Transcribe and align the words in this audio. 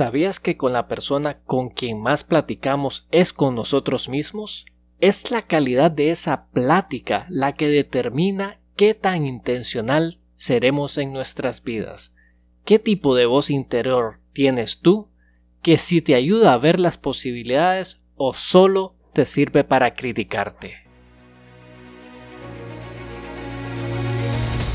¿Sabías 0.00 0.40
que 0.40 0.56
con 0.56 0.72
la 0.72 0.88
persona 0.88 1.40
con 1.44 1.68
quien 1.68 2.00
más 2.00 2.24
platicamos 2.24 3.06
es 3.10 3.34
con 3.34 3.54
nosotros 3.54 4.08
mismos? 4.08 4.64
Es 4.98 5.30
la 5.30 5.42
calidad 5.42 5.90
de 5.90 6.10
esa 6.10 6.46
plática 6.54 7.26
la 7.28 7.52
que 7.52 7.68
determina 7.68 8.60
qué 8.76 8.94
tan 8.94 9.26
intencional 9.26 10.18
seremos 10.36 10.96
en 10.96 11.12
nuestras 11.12 11.62
vidas. 11.62 12.14
¿Qué 12.64 12.78
tipo 12.78 13.14
de 13.14 13.26
voz 13.26 13.50
interior 13.50 14.20
tienes 14.32 14.80
tú 14.80 15.10
que 15.60 15.76
si 15.76 16.00
te 16.00 16.14
ayuda 16.14 16.54
a 16.54 16.58
ver 16.58 16.80
las 16.80 16.96
posibilidades 16.96 18.00
o 18.16 18.32
solo 18.32 18.96
te 19.12 19.26
sirve 19.26 19.64
para 19.64 19.94
criticarte? 19.94 20.76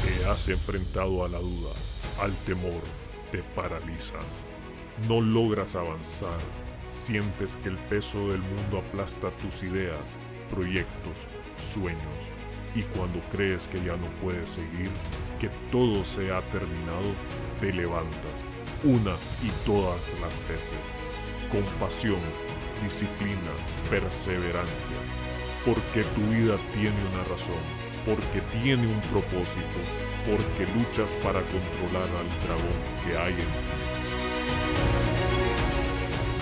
Te 0.04 0.26
has 0.30 0.48
enfrentado 0.50 1.26
a 1.26 1.30
la 1.30 1.40
duda, 1.40 1.72
al 2.20 2.32
temor, 2.46 2.84
te 3.32 3.42
paralizas 3.56 4.24
no 5.08 5.22
logras 5.22 5.76
avanzar, 5.76 6.40
sientes 6.88 7.58
que 7.58 7.70
el 7.70 7.78
peso 7.78 8.18
del 8.30 8.40
mundo 8.40 8.80
aplasta 8.80 9.30
tus 9.42 9.62
ideas, 9.64 10.02
proyectos, 10.50 11.18
sueños, 11.74 12.00
y 12.74 12.82
cuando 12.98 13.20
crees 13.32 13.68
que 13.68 13.78
ya 13.84 13.96
no 13.96 14.08
puedes 14.22 14.50
seguir, 14.50 14.90
que 15.40 15.50
todo 15.72 16.04
se 16.04 16.32
ha 16.32 16.42
terminado, 16.50 17.14
te 17.60 17.72
levantas, 17.72 18.38
una 18.84 19.16
y 19.44 19.50
todas 19.66 20.00
las 20.22 20.34
veces, 20.50 20.80
con 21.52 21.64
pasión, 21.80 22.20
disciplina, 22.84 23.52
perseverancia, 23.90 24.98
porque 25.66 26.04
tu 26.16 26.22
vida 26.30 26.58
tiene 26.74 26.98
una 27.14 27.24
razón, 27.24 27.64
porque 28.06 28.42
tiene 28.62 28.88
un 28.88 29.02
propósito, 29.12 29.80
porque 30.26 30.72
luchas 30.74 31.12
para 31.24 31.42
controlar 31.42 32.10
al 32.20 32.30
dragón 32.46 32.80
que 33.06 33.18
hay 33.18 33.34
en 33.34 33.40
ti. 33.40 34.05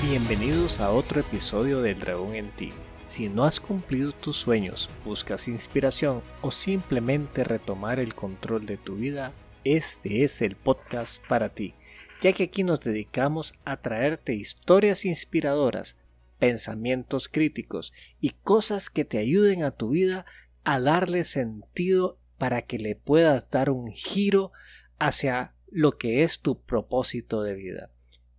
Bienvenidos 0.05 0.81
a 0.81 0.91
otro 0.91 1.21
episodio 1.21 1.81
del 1.81 1.97
Dragón 1.97 2.35
en 2.35 2.51
ti. 2.51 2.73
Si 3.05 3.29
no 3.29 3.45
has 3.45 3.61
cumplido 3.61 4.11
tus 4.11 4.35
sueños, 4.35 4.89
buscas 5.05 5.47
inspiración 5.47 6.21
o 6.41 6.51
simplemente 6.51 7.45
retomar 7.45 8.01
el 8.01 8.13
control 8.13 8.65
de 8.65 8.75
tu 8.75 8.97
vida, 8.97 9.31
este 9.63 10.25
es 10.25 10.41
el 10.41 10.57
podcast 10.57 11.25
para 11.27 11.53
ti, 11.53 11.73
ya 12.21 12.33
que 12.33 12.43
aquí 12.43 12.65
nos 12.65 12.81
dedicamos 12.81 13.53
a 13.63 13.77
traerte 13.77 14.33
historias 14.33 15.05
inspiradoras, 15.05 15.95
pensamientos 16.37 17.29
críticos 17.29 17.93
y 18.19 18.31
cosas 18.31 18.89
que 18.89 19.05
te 19.05 19.19
ayuden 19.19 19.63
a 19.63 19.71
tu 19.71 19.91
vida 19.91 20.25
a 20.65 20.81
darle 20.81 21.23
sentido 21.23 22.19
para 22.37 22.63
que 22.63 22.77
le 22.77 22.97
puedas 22.97 23.49
dar 23.49 23.69
un 23.69 23.93
giro 23.93 24.51
hacia 24.99 25.53
lo 25.71 25.97
que 25.97 26.23
es 26.23 26.41
tu 26.41 26.59
propósito 26.59 27.41
de 27.41 27.53
vida. 27.55 27.92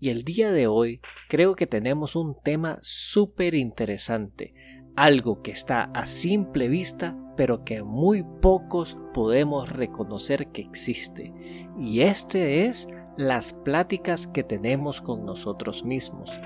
Y 0.05 0.11
el 0.11 0.23
día 0.23 0.53
de 0.53 0.67
hoy 0.67 1.01
creo 1.31 1.55
que 1.57 1.67
tenemos 1.67 2.15
un 2.15 2.37
tema 2.45 2.79
súper 2.83 3.55
interesante, 3.55 4.53
algo 4.97 5.41
que 5.41 5.51
está 5.51 5.85
a 5.95 6.05
simple 6.05 6.69
vista 6.69 7.17
pero 7.39 7.65
que 7.65 7.83
muy 7.83 8.23
pocos 8.43 8.99
podemos 9.15 9.67
reconocer 9.71 10.49
que 10.49 10.61
existe. 10.61 11.33
Y 11.79 12.03
este 12.03 12.67
es 12.67 12.87
las 13.17 13.55
pláticas 13.55 14.27
que 14.27 14.45
tenemos 14.45 15.01
con 15.01 15.25
nosotros 15.25 15.87
mismos. 15.87 16.39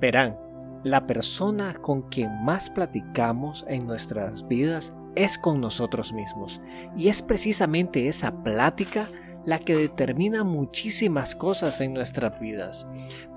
Verán, 0.00 0.36
la 0.82 1.06
persona 1.06 1.74
con 1.74 2.02
quien 2.02 2.44
más 2.44 2.68
platicamos 2.68 3.64
en 3.68 3.86
nuestras 3.86 4.46
vidas 4.48 4.92
es 5.14 5.38
con 5.38 5.60
nosotros 5.60 6.12
mismos. 6.12 6.60
Y 6.96 7.10
es 7.10 7.22
precisamente 7.22 8.08
esa 8.08 8.42
plática 8.42 9.08
la 9.48 9.58
que 9.58 9.74
determina 9.74 10.44
muchísimas 10.44 11.34
cosas 11.34 11.80
en 11.80 11.94
nuestras 11.94 12.38
vidas. 12.38 12.86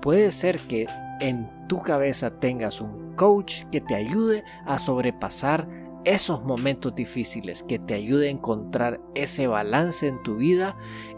Puede 0.02 0.30
ser 0.30 0.60
que 0.68 0.86
en 1.20 1.48
tu 1.68 1.78
cabeza 1.78 2.38
tengas 2.38 2.82
un 2.82 3.14
coach 3.14 3.62
que 3.72 3.80
te 3.80 3.94
ayude 3.94 4.44
a 4.66 4.78
sobrepasar 4.78 5.66
esos 6.04 6.44
momentos 6.44 6.94
difíciles, 6.94 7.62
que 7.62 7.78
te 7.78 7.94
ayude 7.94 8.28
a 8.28 8.30
encontrar 8.30 9.00
ese 9.14 9.46
balance 9.46 10.06
en 10.06 10.22
tu 10.22 10.36
vida 10.36 10.76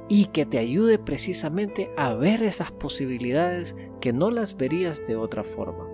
y 0.08 0.26
que 0.26 0.46
te 0.46 0.58
ayude 0.58 1.00
precisamente 1.00 1.90
a 1.96 2.14
ver 2.14 2.44
esas 2.44 2.70
posibilidades 2.70 3.74
que 4.00 4.12
no 4.12 4.30
las 4.30 4.56
verías 4.56 5.04
de 5.08 5.16
otra 5.16 5.42
forma. 5.42 5.88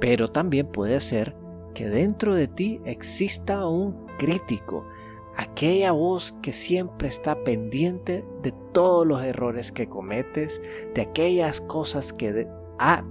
Pero 0.00 0.32
también 0.32 0.66
puede 0.66 1.00
ser 1.00 1.36
que 1.72 1.88
dentro 1.88 2.34
de 2.34 2.48
ti 2.48 2.80
exista 2.84 3.64
un 3.68 4.06
crítico, 4.18 4.88
aquella 5.36 5.92
voz 5.92 6.34
que 6.42 6.52
siempre 6.52 7.08
está 7.08 7.42
pendiente 7.44 8.24
de 8.42 8.52
todos 8.72 9.06
los 9.06 9.22
errores 9.22 9.72
que 9.72 9.88
cometes, 9.88 10.60
de 10.94 11.02
aquellas 11.02 11.60
cosas 11.62 12.12
que 12.12 12.46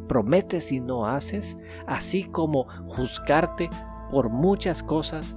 prometes 0.08 0.72
y 0.72 0.80
no 0.80 1.06
haces, 1.06 1.58
así 1.88 2.24
como 2.26 2.68
juzgarte 2.86 3.70
por 4.12 4.30
muchas 4.30 4.84
cosas 4.84 5.36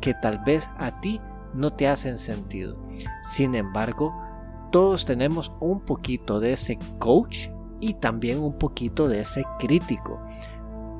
que 0.00 0.14
tal 0.14 0.38
vez 0.44 0.68
a 0.78 1.00
ti 1.00 1.20
no 1.54 1.72
te 1.72 1.88
hacen 1.88 2.18
sentido. 2.18 2.76
Sin 3.24 3.54
embargo, 3.54 4.14
todos 4.70 5.04
tenemos 5.04 5.52
un 5.60 5.80
poquito 5.80 6.40
de 6.40 6.52
ese 6.52 6.78
coach 6.98 7.48
y 7.80 7.94
también 7.94 8.40
un 8.40 8.56
poquito 8.58 9.08
de 9.08 9.20
ese 9.20 9.44
crítico. 9.58 10.20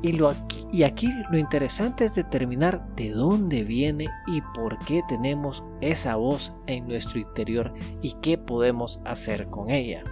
Y, 0.02 0.14
lo 0.14 0.28
aquí, 0.28 0.66
y 0.72 0.82
aquí 0.82 1.08
lo 1.30 1.38
interesante 1.38 2.06
es 2.06 2.16
determinar 2.16 2.84
de 2.96 3.10
dónde 3.10 3.62
viene 3.62 4.08
y 4.26 4.40
por 4.54 4.76
qué 4.80 5.00
tenemos 5.08 5.62
esa 5.80 6.16
voz 6.16 6.52
en 6.66 6.88
nuestro 6.88 7.20
interior 7.20 7.72
y 8.00 8.12
qué 8.20 8.36
podemos 8.36 9.00
hacer 9.04 9.46
con 9.48 9.70
ella. 9.70 10.02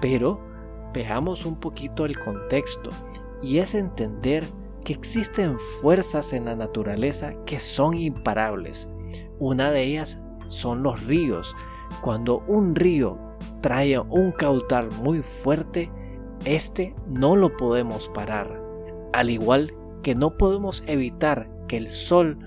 Pero 0.00 0.40
veamos 0.94 1.44
un 1.44 1.56
poquito 1.56 2.06
el 2.06 2.18
contexto 2.18 2.88
y 3.42 3.58
es 3.58 3.74
entender 3.74 4.44
que 4.82 4.94
existen 4.94 5.58
fuerzas 5.58 6.32
en 6.32 6.46
la 6.46 6.56
naturaleza 6.56 7.34
que 7.44 7.60
son 7.60 7.94
imparables. 7.94 8.88
Una 9.38 9.70
de 9.70 9.82
ellas 9.82 10.18
son 10.48 10.82
los 10.82 11.04
ríos. 11.04 11.54
Cuando 12.00 12.38
un 12.46 12.74
río 12.74 13.18
trae 13.60 13.98
un 13.98 14.32
caudal 14.32 14.88
muy 15.02 15.20
fuerte, 15.20 15.90
este 16.46 16.94
no 17.06 17.36
lo 17.36 17.54
podemos 17.56 18.08
parar 18.08 18.61
al 19.12 19.30
igual 19.30 19.72
que 20.02 20.14
no 20.14 20.36
podemos 20.36 20.82
evitar 20.86 21.48
que 21.68 21.76
el 21.76 21.90
sol 21.90 22.38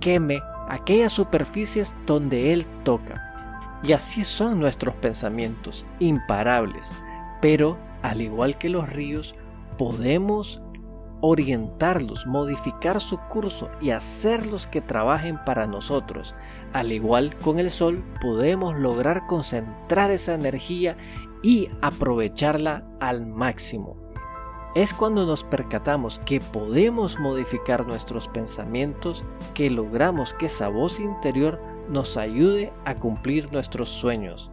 queme 0.00 0.40
aquellas 0.68 1.12
superficies 1.12 1.94
donde 2.06 2.52
él 2.52 2.66
toca. 2.84 3.28
Y 3.82 3.92
así 3.92 4.22
son 4.24 4.60
nuestros 4.60 4.94
pensamientos, 4.96 5.86
imparables, 5.98 6.92
pero 7.40 7.76
al 8.02 8.20
igual 8.20 8.56
que 8.58 8.68
los 8.68 8.88
ríos, 8.88 9.34
podemos 9.76 10.62
orientarlos, 11.20 12.26
modificar 12.26 13.00
su 13.00 13.18
curso 13.28 13.70
y 13.80 13.90
hacerlos 13.90 14.66
que 14.66 14.80
trabajen 14.80 15.38
para 15.44 15.66
nosotros. 15.66 16.34
Al 16.72 16.92
igual 16.92 17.36
con 17.38 17.58
el 17.58 17.70
sol, 17.70 18.04
podemos 18.20 18.76
lograr 18.76 19.26
concentrar 19.26 20.10
esa 20.10 20.34
energía 20.34 20.96
y 21.42 21.68
aprovecharla 21.80 22.84
al 23.00 23.26
máximo 23.26 24.01
es 24.74 24.94
cuando 24.94 25.26
nos 25.26 25.44
percatamos 25.44 26.18
que 26.20 26.40
podemos 26.40 27.18
modificar 27.18 27.86
nuestros 27.86 28.28
pensamientos 28.28 29.24
que 29.54 29.68
logramos 29.68 30.32
que 30.32 30.46
esa 30.46 30.68
voz 30.68 30.98
interior 30.98 31.60
nos 31.90 32.16
ayude 32.16 32.72
a 32.84 32.94
cumplir 32.94 33.52
nuestros 33.52 33.90
sueños. 33.90 34.50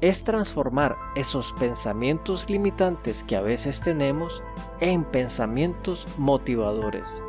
Es 0.00 0.24
transformar 0.24 0.96
esos 1.14 1.52
pensamientos 1.54 2.48
limitantes 2.48 3.22
que 3.24 3.36
a 3.36 3.42
veces 3.42 3.80
tenemos 3.80 4.42
en 4.80 5.04
pensamientos 5.04 6.06
motivadores. 6.16 7.22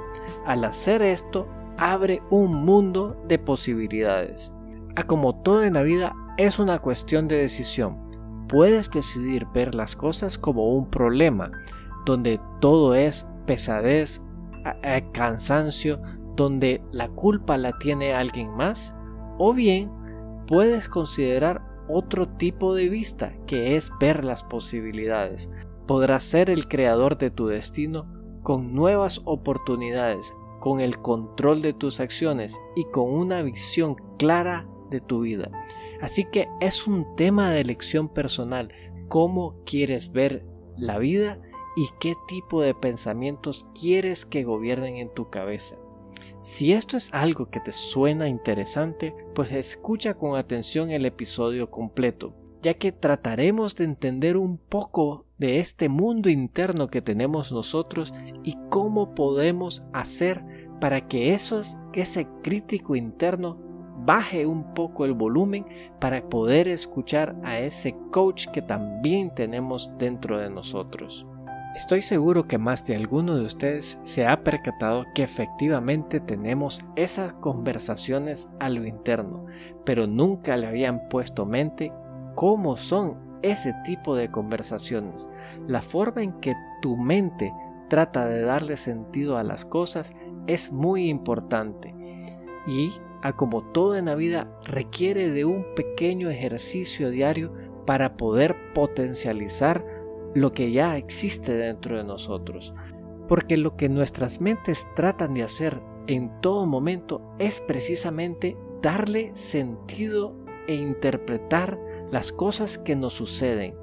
Al 0.46 0.64
hacer 0.64 1.02
esto, 1.02 1.48
abre 1.78 2.22
un 2.30 2.54
mundo 2.54 3.22
de 3.28 3.38
posibilidades. 3.40 4.52
A 4.96 5.04
como 5.04 5.36
todo 5.36 5.64
en 5.64 5.76
la 5.76 5.84
vida 5.84 6.16
es 6.38 6.58
una 6.60 6.80
cuestión 6.80 7.28
de 7.28 7.38
decisión. 7.38 7.98
Puedes 8.48 8.90
decidir 8.90 9.46
ver 9.54 9.76
las 9.76 9.96
cosas 9.96 10.38
como 10.38 10.74
un 10.74 10.90
problema, 10.90 11.52
donde 12.06 12.40
todo 12.62 12.96
es 12.96 13.26
pesadez, 13.46 14.22
cansancio, 15.14 16.02
donde 16.36 16.82
la 16.92 17.10
culpa 17.10 17.58
la 17.58 17.78
tiene 17.80 18.14
alguien 18.14 18.50
más, 18.52 18.96
o 19.38 19.54
bien 19.54 19.92
puedes 20.48 20.88
considerar 20.88 21.62
otro 21.88 22.28
tipo 22.28 22.76
de 22.76 22.88
vista 22.88 23.34
que 23.48 23.76
es 23.76 23.92
ver 24.00 24.24
las 24.24 24.44
posibilidades. 24.44 25.50
Podrás 25.88 26.24
ser 26.24 26.50
el 26.50 26.68
creador 26.68 27.18
de 27.18 27.32
tu 27.32 27.48
destino 27.48 28.08
con 28.44 28.74
nuevas 28.74 29.22
oportunidades, 29.26 30.32
con 30.60 30.80
el 30.80 31.00
control 31.00 31.62
de 31.62 31.74
tus 31.74 32.00
acciones 32.00 32.60
y 32.76 32.86
con 32.86 33.12
una 33.12 33.42
visión 33.42 33.96
clara 34.18 34.68
de 34.92 35.02
tu 35.02 35.22
vida. 35.22 35.50
Así 36.02 36.26
que 36.26 36.48
es 36.62 36.88
un 36.88 37.16
tema 37.16 37.52
de 37.52 37.62
elección 37.62 38.08
personal, 38.08 38.72
cómo 39.08 39.64
quieres 39.66 40.12
ver 40.12 40.46
la 40.78 41.00
vida 41.00 41.42
y 41.80 41.88
qué 41.98 42.18
tipo 42.28 42.62
de 42.62 42.74
pensamientos 42.74 43.66
quieres 43.74 44.26
que 44.26 44.44
gobiernen 44.44 44.98
en 44.98 45.14
tu 45.14 45.30
cabeza. 45.30 45.78
Si 46.44 46.74
esto 46.74 46.98
es 46.98 47.10
algo 47.14 47.50
que 47.50 47.62
te 47.62 47.72
suena 47.72 48.28
interesante, 48.28 49.16
pues 49.34 49.54
escucha 49.54 50.14
con 50.14 50.36
atención 50.36 50.92
el 50.92 51.06
episodio 51.06 51.72
completo, 51.72 52.36
ya 52.62 52.74
que 52.74 52.92
trataremos 52.92 53.78
de 53.78 53.86
entender 53.86 54.36
un 54.36 54.58
poco 54.58 55.26
de 55.38 55.60
este 55.60 55.88
mundo 55.88 56.30
interno 56.30 56.90
que 56.90 57.02
tenemos 57.02 57.54
nosotros 57.54 58.14
y 58.44 58.58
cómo 58.70 59.16
podemos 59.16 59.82
hacer 59.94 60.44
para 60.82 61.08
que 61.08 61.34
esos, 61.34 61.78
ese 61.94 62.28
crítico 62.44 62.98
interno 62.98 63.58
baje 64.06 64.46
un 64.46 64.74
poco 64.74 65.06
el 65.06 65.14
volumen 65.14 65.66
para 66.02 66.28
poder 66.28 66.68
escuchar 66.68 67.38
a 67.42 67.58
ese 67.58 67.96
coach 68.12 68.48
que 68.48 68.62
también 68.62 69.34
tenemos 69.34 69.94
dentro 69.98 70.40
de 70.40 70.50
nosotros. 70.50 71.26
Estoy 71.76 72.02
seguro 72.02 72.48
que 72.48 72.58
más 72.58 72.86
de 72.88 72.96
alguno 72.96 73.38
de 73.38 73.46
ustedes 73.46 74.00
se 74.04 74.26
ha 74.26 74.44
percatado 74.44 75.06
que 75.14 75.24
efectivamente 75.24 76.20
tenemos 76.20 76.82
esas 76.96 77.34
conversaciones 77.34 78.52
a 78.60 78.70
lo 78.70 78.86
interno, 78.86 79.46
pero 79.86 80.08
nunca 80.08 80.58
le 80.58 80.68
habían 80.68 81.08
puesto 81.10 81.46
mente 81.46 81.94
cómo 82.36 82.76
son 82.76 83.18
ese 83.44 83.74
tipo 83.86 84.16
de 84.16 84.30
conversaciones, 84.30 85.30
la 85.68 85.82
forma 85.82 86.24
en 86.24 86.34
que 86.40 86.56
tu 86.82 86.98
mente 86.98 87.54
trata 87.88 88.28
de 88.28 88.42
darle 88.42 88.76
sentido 88.76 89.38
a 89.38 89.44
las 89.44 89.64
cosas 89.64 90.14
es 90.48 90.72
muy 90.72 91.08
importante. 91.10 91.96
Y 92.68 92.92
a 93.22 93.34
como 93.34 93.64
todo 93.72 93.96
en 93.96 94.06
la 94.06 94.16
vida 94.16 94.50
requiere 94.66 95.30
de 95.30 95.46
un 95.46 95.66
pequeño 95.76 96.30
ejercicio 96.30 97.10
diario 97.10 97.54
para 97.86 98.18
poder 98.18 98.56
potencializar 98.74 99.84
lo 100.36 100.54
que 100.54 100.72
ya 100.72 100.98
existe 100.98 101.54
dentro 101.54 101.98
de 101.98 102.04
nosotros. 102.04 102.74
Porque 103.28 103.58
lo 103.58 103.76
que 103.76 103.90
nuestras 103.90 104.42
mentes 104.42 104.88
tratan 104.96 105.34
de 105.34 105.44
hacer 105.44 105.82
en 106.08 106.32
todo 106.42 106.66
momento 106.66 107.22
es 107.38 107.62
precisamente 107.62 108.58
darle 108.82 109.32
sentido 109.36 110.36
e 110.68 110.76
interpretar 110.76 111.80
las 112.12 112.32
cosas 112.32 112.78
que 112.78 112.96
nos 112.96 113.14
suceden, 113.14 113.76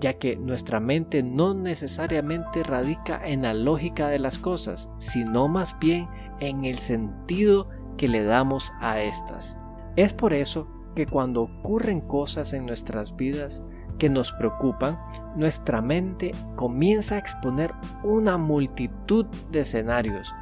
ya 0.00 0.14
que 0.14 0.36
nuestra 0.36 0.80
mente 0.80 1.22
no 1.22 1.54
necesariamente 1.54 2.62
radica 2.62 3.20
en 3.24 3.42
la 3.42 3.54
lógica 3.54 4.08
de 4.08 4.18
las 4.18 4.38
cosas, 4.38 4.88
sino 4.98 5.46
más 5.46 5.78
bien 5.78 6.08
en 6.40 6.64
el 6.64 6.78
sentido 6.78 7.68
que 7.96 8.08
le 8.08 8.24
damos 8.24 8.72
a 8.80 9.00
estas. 9.00 9.56
Es 9.96 10.14
por 10.14 10.32
eso 10.32 10.68
que 11.00 11.06
cuando 11.06 11.44
ocurren 11.44 12.02
cosas 12.02 12.52
en 12.52 12.66
nuestras 12.66 13.16
vidas 13.16 13.62
que 13.98 14.10
nos 14.10 14.32
preocupan, 14.32 15.00
nuestra 15.34 15.80
mente 15.80 16.32
comienza 16.56 17.14
a 17.14 17.18
exponer 17.18 17.72
una 18.02 18.36
multitud 18.36 19.24
de 19.50 19.60
escenarios. 19.60 20.34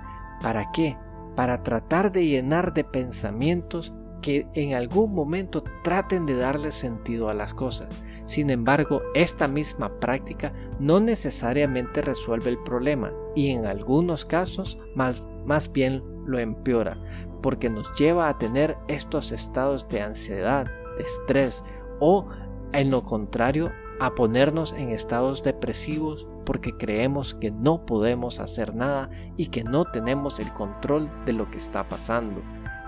¿Para 0.43 0.73
qué? 0.73 0.97
Para 1.37 1.63
tratar 1.63 2.11
de 2.11 2.27
llenar 2.27 2.75
de 2.75 2.83
pensamientos 2.83 3.95
que 4.21 4.49
en 4.55 4.75
algún 4.75 5.15
momento 5.15 5.63
traten 5.85 6.27
de 6.27 6.35
darle 6.35 6.73
sentido 6.73 7.29
a 7.29 7.35
las 7.35 7.55
cosas. 7.55 8.03
Sin 8.25 8.51
embargo, 8.51 9.01
esta 9.15 9.47
misma 9.47 10.01
práctica 10.01 10.53
no 10.81 10.99
necesariamente 10.99 12.03
resuelve 12.03 12.51
el 12.51 12.59
problema 12.65 13.13
y 13.37 13.51
en 13.51 13.65
algunos 13.65 14.25
casos 14.25 14.77
más, 14.97 15.23
más 15.47 15.71
bien 15.71 16.03
lo 16.27 16.41
empeora, 16.41 16.99
porque 17.41 17.71
nos 17.71 17.93
lleva 17.99 18.29
a 18.29 18.39
tener 18.39 18.77
estos 18.89 19.33
estados 19.33 19.89
de 19.89 20.03
ansiedad, 20.03 20.67
de 20.97 21.05
estrés 21.05 21.65
o, 22.01 22.27
en 22.73 22.91
lo 22.91 23.03
contrario, 23.03 23.73
a 24.01 24.15
ponernos 24.15 24.73
en 24.73 24.91
estados 24.91 25.43
depresivos 25.43 26.27
porque 26.45 26.77
creemos 26.77 27.35
que 27.35 27.51
no 27.51 27.85
podemos 27.85 28.39
hacer 28.39 28.75
nada 28.75 29.11
y 29.37 29.49
que 29.49 29.65
no 29.65 29.85
tenemos 29.85 30.39
el 30.41 30.53
control 30.53 31.11
de 31.27 31.33
lo 31.33 31.51
que 31.51 31.59
está 31.59 31.89
pasando. 31.89 32.43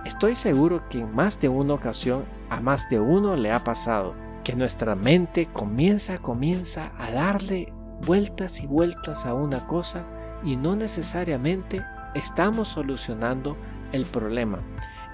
Estoy 0.05 0.35
seguro 0.35 0.83
que 0.89 1.01
en 1.01 1.15
más 1.15 1.39
de 1.41 1.49
una 1.49 1.75
ocasión 1.75 2.25
a 2.49 2.61
más 2.61 2.89
de 2.89 3.01
uno 3.01 3.37
le 3.37 3.53
ha 3.53 3.63
pasado 3.63 4.15
que 4.45 4.55
nuestra 4.55 4.95
mente 4.95 5.47
comienza, 5.53 6.19
comienza 6.19 6.93
a 6.97 7.11
darle 7.11 7.73
vueltas 8.07 8.61
y 8.61 8.67
vueltas 8.67 9.27
a 9.27 9.35
una 9.35 9.67
cosa 9.67 10.07
y 10.43 10.57
no 10.57 10.75
necesariamente 10.75 11.85
estamos 12.15 12.69
solucionando 12.69 13.57
el 13.93 14.05
problema. 14.05 14.61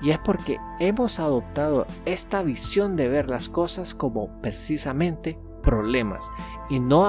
Y 0.02 0.10
es 0.10 0.18
porque 0.18 0.58
hemos 0.78 1.18
adoptado 1.18 1.86
esta 2.04 2.42
visión 2.42 2.96
de 2.96 3.08
ver 3.08 3.28
las 3.28 3.48
cosas 3.48 3.94
como 3.94 4.28
precisamente 4.42 5.38
problemas 5.62 6.22
y 6.70 6.78
no 6.78 7.06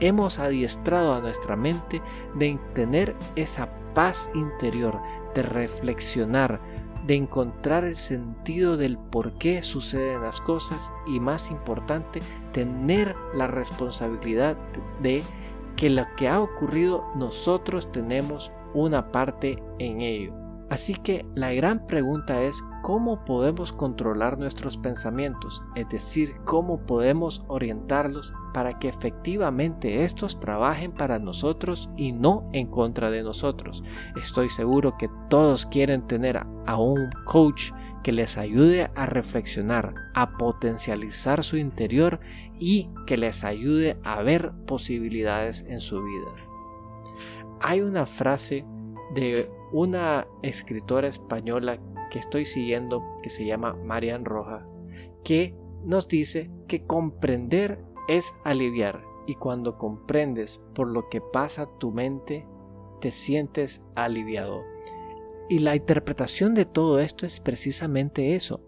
hemos 0.00 0.38
adiestrado 0.38 1.14
a 1.14 1.20
nuestra 1.20 1.56
mente 1.56 2.00
de 2.36 2.58
tener 2.74 3.16
esa 3.34 3.68
paz 3.94 4.30
interior, 4.34 5.00
de 5.34 5.42
reflexionar, 5.42 6.60
de 7.06 7.16
encontrar 7.16 7.84
el 7.84 7.96
sentido 7.96 8.76
del 8.76 8.98
por 8.98 9.32
qué 9.38 9.62
suceden 9.62 10.22
las 10.22 10.40
cosas 10.40 10.92
y 11.06 11.18
más 11.18 11.50
importante, 11.50 12.20
tener 12.52 13.16
la 13.34 13.48
responsabilidad 13.48 14.56
de 15.02 15.24
que 15.74 15.90
lo 15.90 16.04
que 16.16 16.28
ha 16.28 16.40
ocurrido 16.40 17.04
nosotros 17.16 17.90
tenemos 17.90 18.52
una 18.74 19.10
parte 19.10 19.62
en 19.78 20.02
ello. 20.02 20.37
Así 20.70 20.94
que 20.94 21.24
la 21.34 21.52
gran 21.54 21.86
pregunta 21.86 22.42
es 22.42 22.62
cómo 22.82 23.24
podemos 23.24 23.72
controlar 23.72 24.38
nuestros 24.38 24.76
pensamientos, 24.76 25.62
es 25.74 25.88
decir, 25.88 26.34
cómo 26.44 26.84
podemos 26.84 27.42
orientarlos 27.48 28.32
para 28.52 28.78
que 28.78 28.88
efectivamente 28.88 30.04
estos 30.04 30.38
trabajen 30.40 30.92
para 30.92 31.18
nosotros 31.18 31.88
y 31.96 32.12
no 32.12 32.48
en 32.52 32.66
contra 32.66 33.10
de 33.10 33.22
nosotros. 33.22 33.82
Estoy 34.20 34.50
seguro 34.50 34.96
que 34.98 35.08
todos 35.30 35.64
quieren 35.64 36.06
tener 36.06 36.36
a 36.66 36.76
un 36.76 37.10
coach 37.24 37.72
que 38.02 38.12
les 38.12 38.36
ayude 38.36 38.90
a 38.94 39.06
reflexionar, 39.06 39.94
a 40.14 40.36
potencializar 40.36 41.44
su 41.44 41.56
interior 41.56 42.20
y 42.58 42.90
que 43.06 43.16
les 43.16 43.42
ayude 43.42 43.98
a 44.04 44.22
ver 44.22 44.52
posibilidades 44.66 45.62
en 45.62 45.80
su 45.80 46.02
vida. 46.02 46.32
Hay 47.60 47.80
una 47.80 48.06
frase 48.06 48.64
de 49.14 49.50
una 49.72 50.26
escritora 50.42 51.08
española 51.08 51.78
que 52.10 52.18
estoy 52.18 52.44
siguiendo 52.44 53.02
que 53.22 53.30
se 53.30 53.44
llama 53.44 53.74
Marian 53.74 54.24
Rojas, 54.24 54.80
que 55.24 55.54
nos 55.84 56.08
dice 56.08 56.50
que 56.66 56.86
comprender 56.86 57.84
es 58.08 58.34
aliviar 58.44 59.02
y 59.26 59.34
cuando 59.34 59.76
comprendes 59.76 60.60
por 60.74 60.88
lo 60.88 61.08
que 61.08 61.20
pasa 61.20 61.68
tu 61.78 61.92
mente, 61.92 62.46
te 63.00 63.10
sientes 63.10 63.84
aliviado. 63.94 64.62
Y 65.50 65.58
la 65.58 65.76
interpretación 65.76 66.54
de 66.54 66.64
todo 66.64 66.98
esto 66.98 67.26
es 67.26 67.40
precisamente 67.40 68.34
eso, 68.34 68.62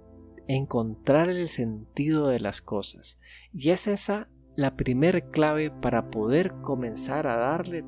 encontrar 0.49 1.31
el 1.31 1.49
sentido 1.49 2.29
de 2.29 2.41
las 2.41 2.61
cosas. 2.61 3.19
Y 3.53 3.71
es 3.71 3.87
esa 3.87 4.29
la 4.57 4.77
primer 4.77 5.31
clave 5.31 5.71
para 5.71 6.11
poder 6.11 6.53
comenzar 6.61 7.27
a 7.27 7.37
darle 7.37 7.85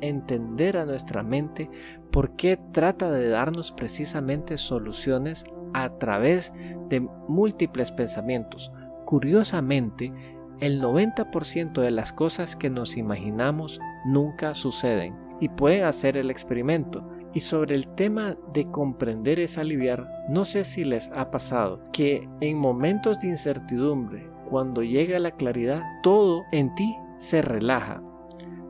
entender 0.00 0.76
a 0.76 0.84
nuestra 0.84 1.22
mente 1.22 1.70
por 2.10 2.36
qué 2.36 2.58
trata 2.72 3.10
de 3.10 3.28
darnos 3.28 3.72
precisamente 3.72 4.58
soluciones 4.58 5.44
a 5.74 5.98
través 5.98 6.52
de 6.88 7.00
múltiples 7.00 7.92
pensamientos. 7.92 8.72
Curiosamente, 9.04 10.12
el 10.60 10.82
90% 10.82 11.80
de 11.80 11.90
las 11.90 12.12
cosas 12.12 12.56
que 12.56 12.70
nos 12.70 12.96
imaginamos 12.96 13.80
nunca 14.04 14.54
suceden 14.54 15.14
y 15.40 15.48
pueden 15.48 15.84
hacer 15.84 16.16
el 16.16 16.30
experimento. 16.30 17.08
Y 17.34 17.40
sobre 17.40 17.76
el 17.76 17.88
tema 17.88 18.36
de 18.52 18.70
comprender 18.70 19.38
es 19.38 19.58
aliviar, 19.58 20.08
no 20.28 20.44
sé 20.44 20.64
si 20.64 20.84
les 20.84 21.12
ha 21.12 21.30
pasado 21.30 21.80
que 21.92 22.28
en 22.40 22.58
momentos 22.58 23.20
de 23.20 23.28
incertidumbre, 23.28 24.28
cuando 24.48 24.82
llega 24.82 25.18
la 25.18 25.32
claridad, 25.32 25.82
todo 26.02 26.42
en 26.52 26.74
ti 26.74 26.96
se 27.18 27.42
relaja 27.42 28.02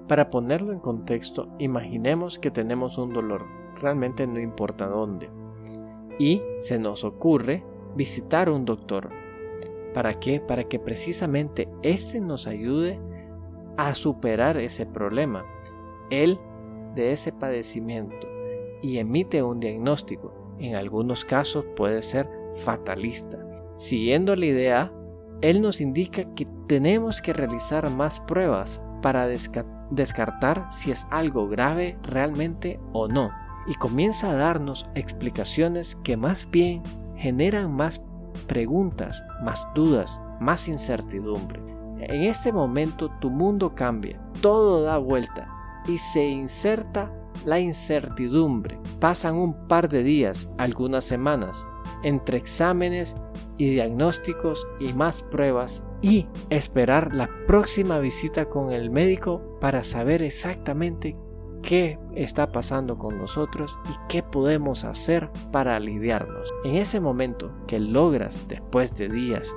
para 0.09 0.31
ponerlo 0.31 0.73
en 0.73 0.79
contexto, 0.79 1.49
imaginemos 1.59 2.39
que 2.39 2.51
tenemos 2.51 2.97
un 2.97 3.13
dolor, 3.13 3.45
realmente 3.81 4.27
no 4.27 4.41
importa 4.41 4.87
dónde, 4.87 5.29
y 6.19 6.43
se 6.61 6.79
nos 6.79 7.05
ocurre 7.05 7.63
visitar 7.95 8.49
un 8.49 8.65
doctor. 8.65 9.11
¿Para 9.93 10.19
qué? 10.19 10.41
Para 10.41 10.65
que 10.65 10.79
precisamente 10.79 11.69
éste 11.83 12.21
nos 12.21 12.47
ayude 12.47 12.99
a 13.77 13.95
superar 13.95 14.57
ese 14.57 14.87
problema, 14.87 15.45
él 16.11 16.39
de 16.95 17.13
ese 17.13 17.31
padecimiento, 17.31 18.27
y 18.83 18.99
emite 18.99 19.43
un 19.43 19.61
diagnóstico. 19.61 20.33
En 20.59 20.75
algunos 20.75 21.25
casos 21.25 21.65
puede 21.77 22.03
ser 22.03 22.29
fatalista. 22.65 23.39
Siguiendo 23.77 24.35
la 24.35 24.47
idea, 24.47 24.93
él 25.41 25.61
nos 25.61 25.81
indica 25.81 26.35
que 26.35 26.49
tenemos 26.67 27.21
que 27.21 27.33
realizar 27.33 27.89
más 27.91 28.21
pruebas 28.21 28.81
para 29.03 29.29
descartar 29.29 29.78
si 30.71 30.91
es 30.91 31.07
algo 31.11 31.49
grave 31.49 31.99
realmente 32.03 32.81
o 32.93 33.09
no, 33.09 33.31
y 33.67 33.75
comienza 33.75 34.31
a 34.31 34.35
darnos 34.35 34.89
explicaciones 34.95 35.97
que 36.05 36.17
más 36.17 36.49
bien 36.51 36.83
generan 37.17 37.75
más 37.75 38.03
preguntas, 38.47 39.23
más 39.43 39.67
dudas, 39.75 40.21
más 40.41 40.69
incertidumbre. 40.69 41.61
En 42.01 42.23
este 42.23 42.53
momento 42.53 43.11
tu 43.21 43.31
mundo 43.31 43.75
cambia, 43.75 44.21
todo 44.41 44.83
da 44.83 44.99
vuelta 44.99 45.49
y 45.87 45.99
se 45.99 46.25
inserta 46.25 47.13
la 47.45 47.59
incertidumbre. 47.59 48.79
Pasan 49.01 49.37
un 49.37 49.67
par 49.69 49.89
de 49.89 50.03
días, 50.03 50.49
algunas 50.59 51.05
semanas, 51.05 51.67
entre 52.03 52.39
exámenes 52.39 53.17
y 53.57 53.71
diagnósticos 53.71 54.67
y 54.81 54.93
más 54.93 55.23
pruebas 55.23 55.83
y 56.03 56.27
esperar 56.51 57.15
la 57.15 57.29
próxima 57.47 57.99
visita 57.99 58.47
con 58.47 58.73
el 58.73 58.91
médico 58.91 59.59
para 59.61 59.83
saber 59.83 60.23
exactamente 60.23 61.17
qué 61.63 61.99
está 62.15 62.53
pasando 62.53 62.99
con 62.99 63.19
nosotros 63.19 63.79
y 63.91 63.95
qué 64.09 64.23
podemos 64.23 64.85
hacer 64.85 65.31
para 65.53 65.77
aliviarnos. 65.77 66.53
En 66.65 66.77
ese 66.77 67.01
momento 67.01 67.53
que 67.67 67.79
logras, 67.79 68.47
después 68.49 68.95
de 68.95 69.09
días 69.09 69.55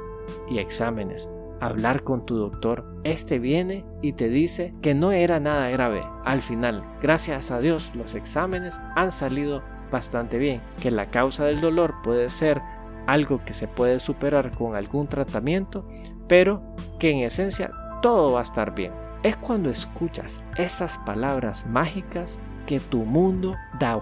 y 0.49 0.57
exámenes, 0.57 1.29
hablar 1.59 2.03
con 2.03 2.25
tu 2.25 2.35
doctor, 2.35 2.85
este 3.03 3.37
viene 3.37 3.85
y 4.01 4.13
te 4.13 4.29
dice 4.29 4.73
que 4.81 4.95
no 4.95 5.11
era 5.11 5.39
nada 5.39 5.69
grave. 5.69 6.03
Al 6.25 6.41
final, 6.41 6.83
gracias 7.01 7.51
a 7.51 7.59
Dios, 7.59 7.91
los 7.93 8.15
exámenes 8.15 8.79
han 8.95 9.11
salido 9.11 9.61
bastante 9.91 10.37
bien, 10.37 10.61
que 10.81 10.89
la 10.89 11.11
causa 11.11 11.45
del 11.45 11.61
dolor 11.61 11.93
puede 12.03 12.29
ser 12.29 12.61
algo 13.07 13.43
que 13.45 13.53
se 13.53 13.67
puede 13.67 13.99
superar 13.99 14.51
con 14.55 14.75
algún 14.75 15.07
tratamiento, 15.07 15.85
pero 16.31 16.61
que 16.97 17.11
en 17.11 17.17
esencia 17.23 17.73
todo 18.01 18.31
va 18.31 18.39
a 18.39 18.43
estar 18.43 18.73
bien. 18.73 18.93
Es 19.21 19.35
cuando 19.35 19.69
escuchas 19.69 20.41
esas 20.55 20.97
palabras 20.99 21.65
mágicas 21.65 22.39
que 22.65 22.79
tu 22.79 22.99
mundo 22.99 23.53
da 23.81 23.99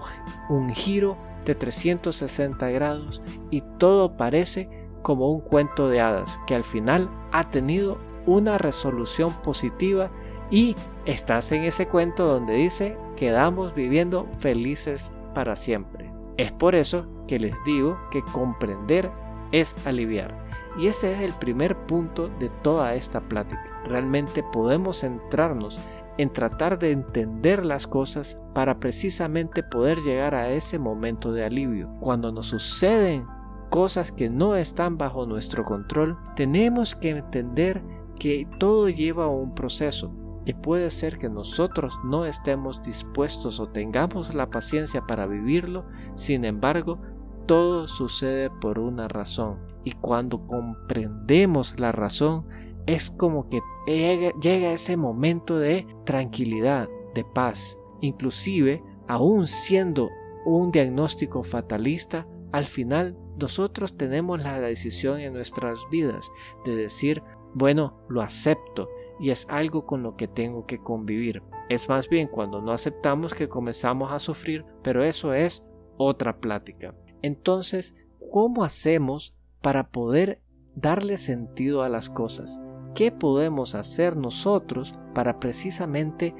un 0.48 0.72
giro 0.72 1.16
de 1.44 1.56
360 1.56 2.68
grados 2.68 3.20
y 3.50 3.62
todo 3.78 4.16
parece 4.16 4.70
como 5.02 5.28
un 5.28 5.40
cuento 5.40 5.88
de 5.88 6.00
hadas 6.00 6.38
que 6.46 6.54
al 6.54 6.62
final 6.62 7.10
ha 7.32 7.50
tenido 7.50 7.98
una 8.26 8.58
resolución 8.58 9.32
positiva 9.42 10.08
y 10.52 10.76
estás 11.06 11.50
en 11.50 11.64
ese 11.64 11.88
cuento 11.88 12.28
donde 12.28 12.54
dice 12.54 12.96
quedamos 13.16 13.74
viviendo 13.74 14.28
felices 14.38 15.10
para 15.34 15.56
siempre. 15.56 16.12
Es 16.36 16.52
por 16.52 16.76
eso 16.76 17.08
que 17.26 17.40
les 17.40 17.56
digo 17.64 17.98
que 18.12 18.22
comprender 18.22 19.10
es 19.50 19.74
aliviar. 19.84 20.49
Y 20.78 20.86
ese 20.86 21.12
es 21.12 21.20
el 21.20 21.32
primer 21.34 21.76
punto 21.86 22.28
de 22.38 22.48
toda 22.62 22.94
esta 22.94 23.20
plática. 23.20 23.62
Realmente 23.84 24.42
podemos 24.52 25.00
centrarnos 25.00 25.78
en 26.18 26.32
tratar 26.32 26.78
de 26.78 26.92
entender 26.92 27.64
las 27.64 27.86
cosas 27.86 28.38
para 28.54 28.78
precisamente 28.78 29.62
poder 29.62 30.00
llegar 30.00 30.34
a 30.34 30.50
ese 30.50 30.78
momento 30.78 31.32
de 31.32 31.44
alivio. 31.44 31.88
Cuando 32.00 32.30
nos 32.30 32.46
suceden 32.46 33.26
cosas 33.70 34.12
que 34.12 34.28
no 34.28 34.54
están 34.54 34.98
bajo 34.98 35.26
nuestro 35.26 35.64
control, 35.64 36.18
tenemos 36.36 36.94
que 36.94 37.10
entender 37.10 37.82
que 38.18 38.46
todo 38.58 38.88
lleva 38.88 39.28
un 39.28 39.54
proceso 39.54 40.12
y 40.44 40.52
puede 40.52 40.90
ser 40.90 41.18
que 41.18 41.28
nosotros 41.28 41.98
no 42.04 42.26
estemos 42.26 42.82
dispuestos 42.82 43.60
o 43.60 43.68
tengamos 43.68 44.34
la 44.34 44.50
paciencia 44.50 45.02
para 45.06 45.26
vivirlo, 45.26 45.84
sin 46.16 46.44
embargo, 46.44 46.98
todo 47.46 47.88
sucede 47.88 48.50
por 48.50 48.78
una 48.78 49.08
razón 49.08 49.69
y 49.84 49.92
cuando 49.92 50.46
comprendemos 50.46 51.78
la 51.78 51.92
razón 51.92 52.46
es 52.86 53.10
como 53.10 53.48
que 53.48 53.60
llega, 53.86 54.72
ese 54.72 54.96
momento 54.96 55.58
de 55.58 55.86
tranquilidad, 56.04 56.88
de 57.14 57.24
paz, 57.24 57.78
inclusive 58.00 58.82
aún 59.06 59.46
siendo 59.46 60.08
un 60.44 60.70
diagnóstico 60.70 61.42
fatalista, 61.42 62.26
al 62.52 62.64
final 62.64 63.16
nosotros 63.38 63.96
tenemos 63.96 64.40
la 64.42 64.60
decisión 64.60 65.20
en 65.20 65.32
nuestras 65.32 65.80
vidas 65.90 66.30
de 66.64 66.76
decir, 66.76 67.22
bueno, 67.54 68.00
lo 68.08 68.22
acepto 68.22 68.88
y 69.18 69.30
es 69.30 69.46
algo 69.48 69.86
con 69.86 70.02
lo 70.02 70.16
que 70.16 70.28
tengo 70.28 70.66
que 70.66 70.78
convivir. 70.78 71.42
Es 71.68 71.88
más 71.88 72.08
bien 72.08 72.28
cuando 72.28 72.60
no 72.60 72.72
aceptamos 72.72 73.34
que 73.34 73.48
comenzamos 73.48 74.12
a 74.12 74.18
sufrir, 74.18 74.64
pero 74.82 75.04
eso 75.04 75.34
es 75.34 75.64
otra 75.96 76.38
plática. 76.38 76.94
Entonces, 77.22 77.94
¿cómo 78.30 78.64
hacemos 78.64 79.34
para 79.60 79.88
poder 79.88 80.40
darle 80.74 81.18
sentido 81.18 81.82
a 81.82 81.88
las 81.88 82.10
cosas? 82.10 82.58
¿Qué 82.94 83.12
podemos 83.12 83.74
hacer 83.74 84.16
nosotros 84.16 84.94
para 85.14 85.38
precisamente 85.40 86.34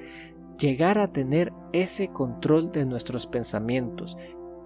llegar 0.58 0.98
a 0.98 1.12
tener 1.12 1.52
ese 1.72 2.08
control 2.08 2.72
de 2.72 2.84
nuestros 2.84 3.26
pensamientos? 3.26 4.16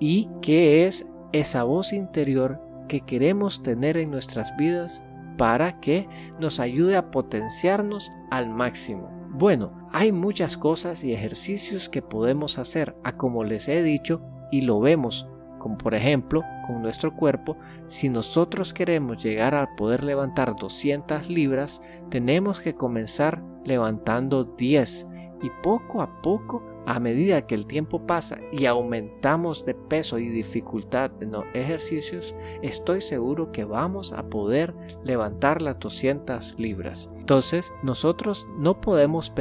¿Y 0.01 0.29
qué 0.43 0.87
es 0.87 1.07
esa 1.33 1.65
voz 1.65 1.93
interior 1.93 2.61
que 2.89 3.01
queremos 3.01 3.63
tener 3.63 3.97
en 3.97 4.11
nuestras 4.11 4.57
vidas 4.57 5.03
para 5.37 5.81
que 5.81 6.09
nos 6.39 6.61
ayude 6.61 6.97
a 6.97 7.11
potenciarnos 7.11 8.13
al 8.31 8.49
máximo. 8.49 9.11
Bueno, 9.31 9.89
hay 9.93 10.13
muchas 10.13 10.57
cosas 10.57 11.03
y 11.03 11.13
ejercicios 11.13 11.89
que 11.89 12.03
podemos 12.03 12.59
hacer, 12.59 12.97
a 13.03 13.17
como 13.17 13.43
les 13.43 13.69
he 13.69 13.83
dicho, 13.83 14.23
y 14.53 14.61
lo 14.61 14.79
vemos, 14.79 15.29
como 15.65 15.79
por 15.79 15.95
ejemplo 15.95 16.45
con 16.67 16.83
nuestro 16.83 17.17
cuerpo, 17.17 17.57
si 17.87 18.11
nosotros 18.11 18.75
queremos 18.75 19.25
llegar 19.25 19.55
a 19.55 19.75
poder 19.77 20.05
levantar 20.05 20.55
200 20.57 21.31
libras, 21.31 21.81
tenemos 22.11 22.61
que 22.61 22.75
comenzar 22.75 23.43
levantando 23.65 24.45
10 24.45 25.07
y 25.43 25.49
poco 25.63 26.03
a 26.03 26.21
poco 26.21 26.63
a 26.85 27.01
medida 27.01 27.47
que 27.47 27.55
el 27.55 27.67
tiempo 27.67 28.07
pasa 28.07 28.37
y 28.53 28.67
aumentamos 28.67 29.65
de 29.65 29.75
peso 29.75 30.19
y 30.19 30.29
dificultad 30.29 31.11
en 31.23 31.33
los 31.33 31.47
ejercicios, 31.55 32.37
estoy 32.61 33.01
seguro 33.01 33.51
que 33.51 33.65
vamos 33.65 34.13
a 34.13 34.23
poder 34.25 34.75
levantar 35.03 35.63
las 35.63 35.79
200 35.79 36.59
libras. 36.59 37.09
Entonces, 37.17 37.73
nosotros 37.83 38.47
no 38.59 38.83
podemos 38.83 39.33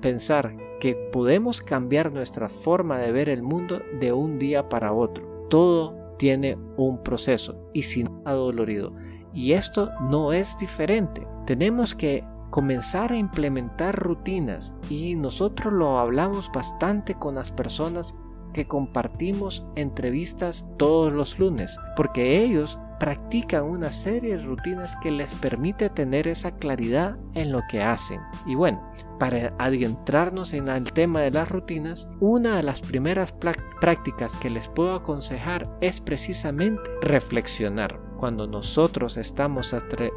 pensar 0.00 0.56
que 0.80 0.94
podemos 1.12 1.60
cambiar 1.60 2.12
nuestra 2.12 2.48
forma 2.48 2.98
de 2.98 3.10
ver 3.10 3.28
el 3.28 3.42
mundo 3.42 3.82
de 3.98 4.12
un 4.12 4.38
día 4.38 4.68
para 4.68 4.92
otro. 4.92 5.31
Todo 5.50 5.94
tiene 6.18 6.56
un 6.76 7.02
proceso 7.02 7.56
y 7.72 7.82
sin 7.82 8.08
dolorido. 8.24 8.92
Y 9.34 9.52
esto 9.52 9.90
no 10.02 10.32
es 10.32 10.56
diferente. 10.58 11.26
Tenemos 11.46 11.94
que 11.94 12.24
comenzar 12.50 13.12
a 13.12 13.16
implementar 13.16 13.98
rutinas 13.98 14.74
y 14.90 15.14
nosotros 15.14 15.72
lo 15.72 15.98
hablamos 15.98 16.50
bastante 16.52 17.14
con 17.14 17.34
las 17.34 17.50
personas 17.50 18.14
que 18.52 18.68
compartimos 18.68 19.66
entrevistas 19.74 20.68
todos 20.76 21.12
los 21.12 21.38
lunes, 21.38 21.78
porque 21.96 22.44
ellos 22.44 22.78
practican 23.02 23.64
una 23.64 23.92
serie 23.92 24.36
de 24.36 24.44
rutinas 24.44 24.94
que 25.02 25.10
les 25.10 25.34
permite 25.34 25.90
tener 25.90 26.28
esa 26.28 26.52
claridad 26.52 27.16
en 27.34 27.50
lo 27.50 27.60
que 27.68 27.82
hacen. 27.82 28.20
Y 28.46 28.54
bueno, 28.54 28.80
para 29.18 29.52
adentrarnos 29.58 30.52
en 30.52 30.68
el 30.68 30.84
tema 30.84 31.22
de 31.22 31.32
las 31.32 31.48
rutinas, 31.48 32.06
una 32.20 32.58
de 32.58 32.62
las 32.62 32.80
primeras 32.80 33.32
prácticas 33.32 34.36
que 34.36 34.50
les 34.50 34.68
puedo 34.68 34.94
aconsejar 34.94 35.68
es 35.80 36.00
precisamente 36.00 36.80
reflexionar. 37.00 37.98
Cuando 38.20 38.46
nosotros 38.46 39.16
estamos 39.16 39.74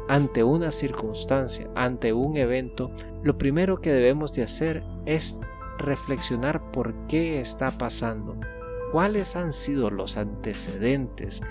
ante 0.08 0.44
una 0.44 0.70
circunstancia, 0.70 1.68
ante 1.74 2.12
un 2.12 2.36
evento, 2.36 2.92
lo 3.24 3.36
primero 3.36 3.80
que 3.80 3.90
debemos 3.90 4.32
de 4.32 4.44
hacer 4.44 4.84
es 5.06 5.40
reflexionar 5.78 6.70
por 6.70 6.94
qué 7.08 7.40
está 7.40 7.72
pasando, 7.72 8.36
cuáles 8.92 9.34
han 9.34 9.52
sido 9.52 9.90
los 9.90 10.16
antecedentes, 10.16 11.42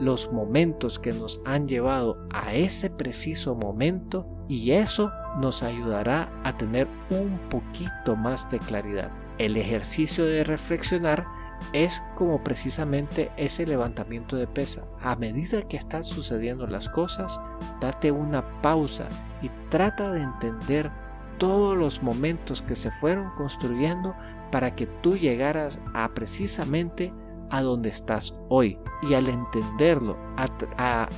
los 0.00 0.30
momentos 0.32 0.98
que 0.98 1.12
nos 1.12 1.40
han 1.44 1.68
llevado 1.68 2.26
a 2.32 2.54
ese 2.54 2.90
preciso 2.90 3.54
momento 3.54 4.26
y 4.48 4.72
eso 4.72 5.12
nos 5.38 5.62
ayudará 5.62 6.28
a 6.44 6.56
tener 6.56 6.88
un 7.10 7.38
poquito 7.48 8.16
más 8.16 8.50
de 8.50 8.58
claridad. 8.58 9.10
El 9.38 9.56
ejercicio 9.56 10.26
de 10.26 10.44
reflexionar 10.44 11.24
es 11.72 12.02
como 12.16 12.42
precisamente 12.42 13.30
ese 13.36 13.66
levantamiento 13.66 14.36
de 14.36 14.46
pesa. 14.46 14.82
A 15.02 15.14
medida 15.16 15.62
que 15.62 15.76
están 15.76 16.04
sucediendo 16.04 16.66
las 16.66 16.88
cosas, 16.88 17.40
date 17.80 18.10
una 18.10 18.60
pausa 18.62 19.08
y 19.42 19.50
trata 19.70 20.10
de 20.10 20.22
entender 20.22 20.90
todos 21.38 21.76
los 21.76 22.02
momentos 22.02 22.62
que 22.62 22.76
se 22.76 22.90
fueron 22.90 23.30
construyendo 23.36 24.14
para 24.50 24.74
que 24.74 24.86
tú 24.86 25.16
llegaras 25.16 25.78
a 25.94 26.08
precisamente 26.12 27.12
a 27.50 27.62
donde 27.62 27.88
estás 27.90 28.34
hoy. 28.48 28.78
Y 29.02 29.14
al 29.14 29.28
entenderlo, 29.28 30.16
a, 30.36 31.08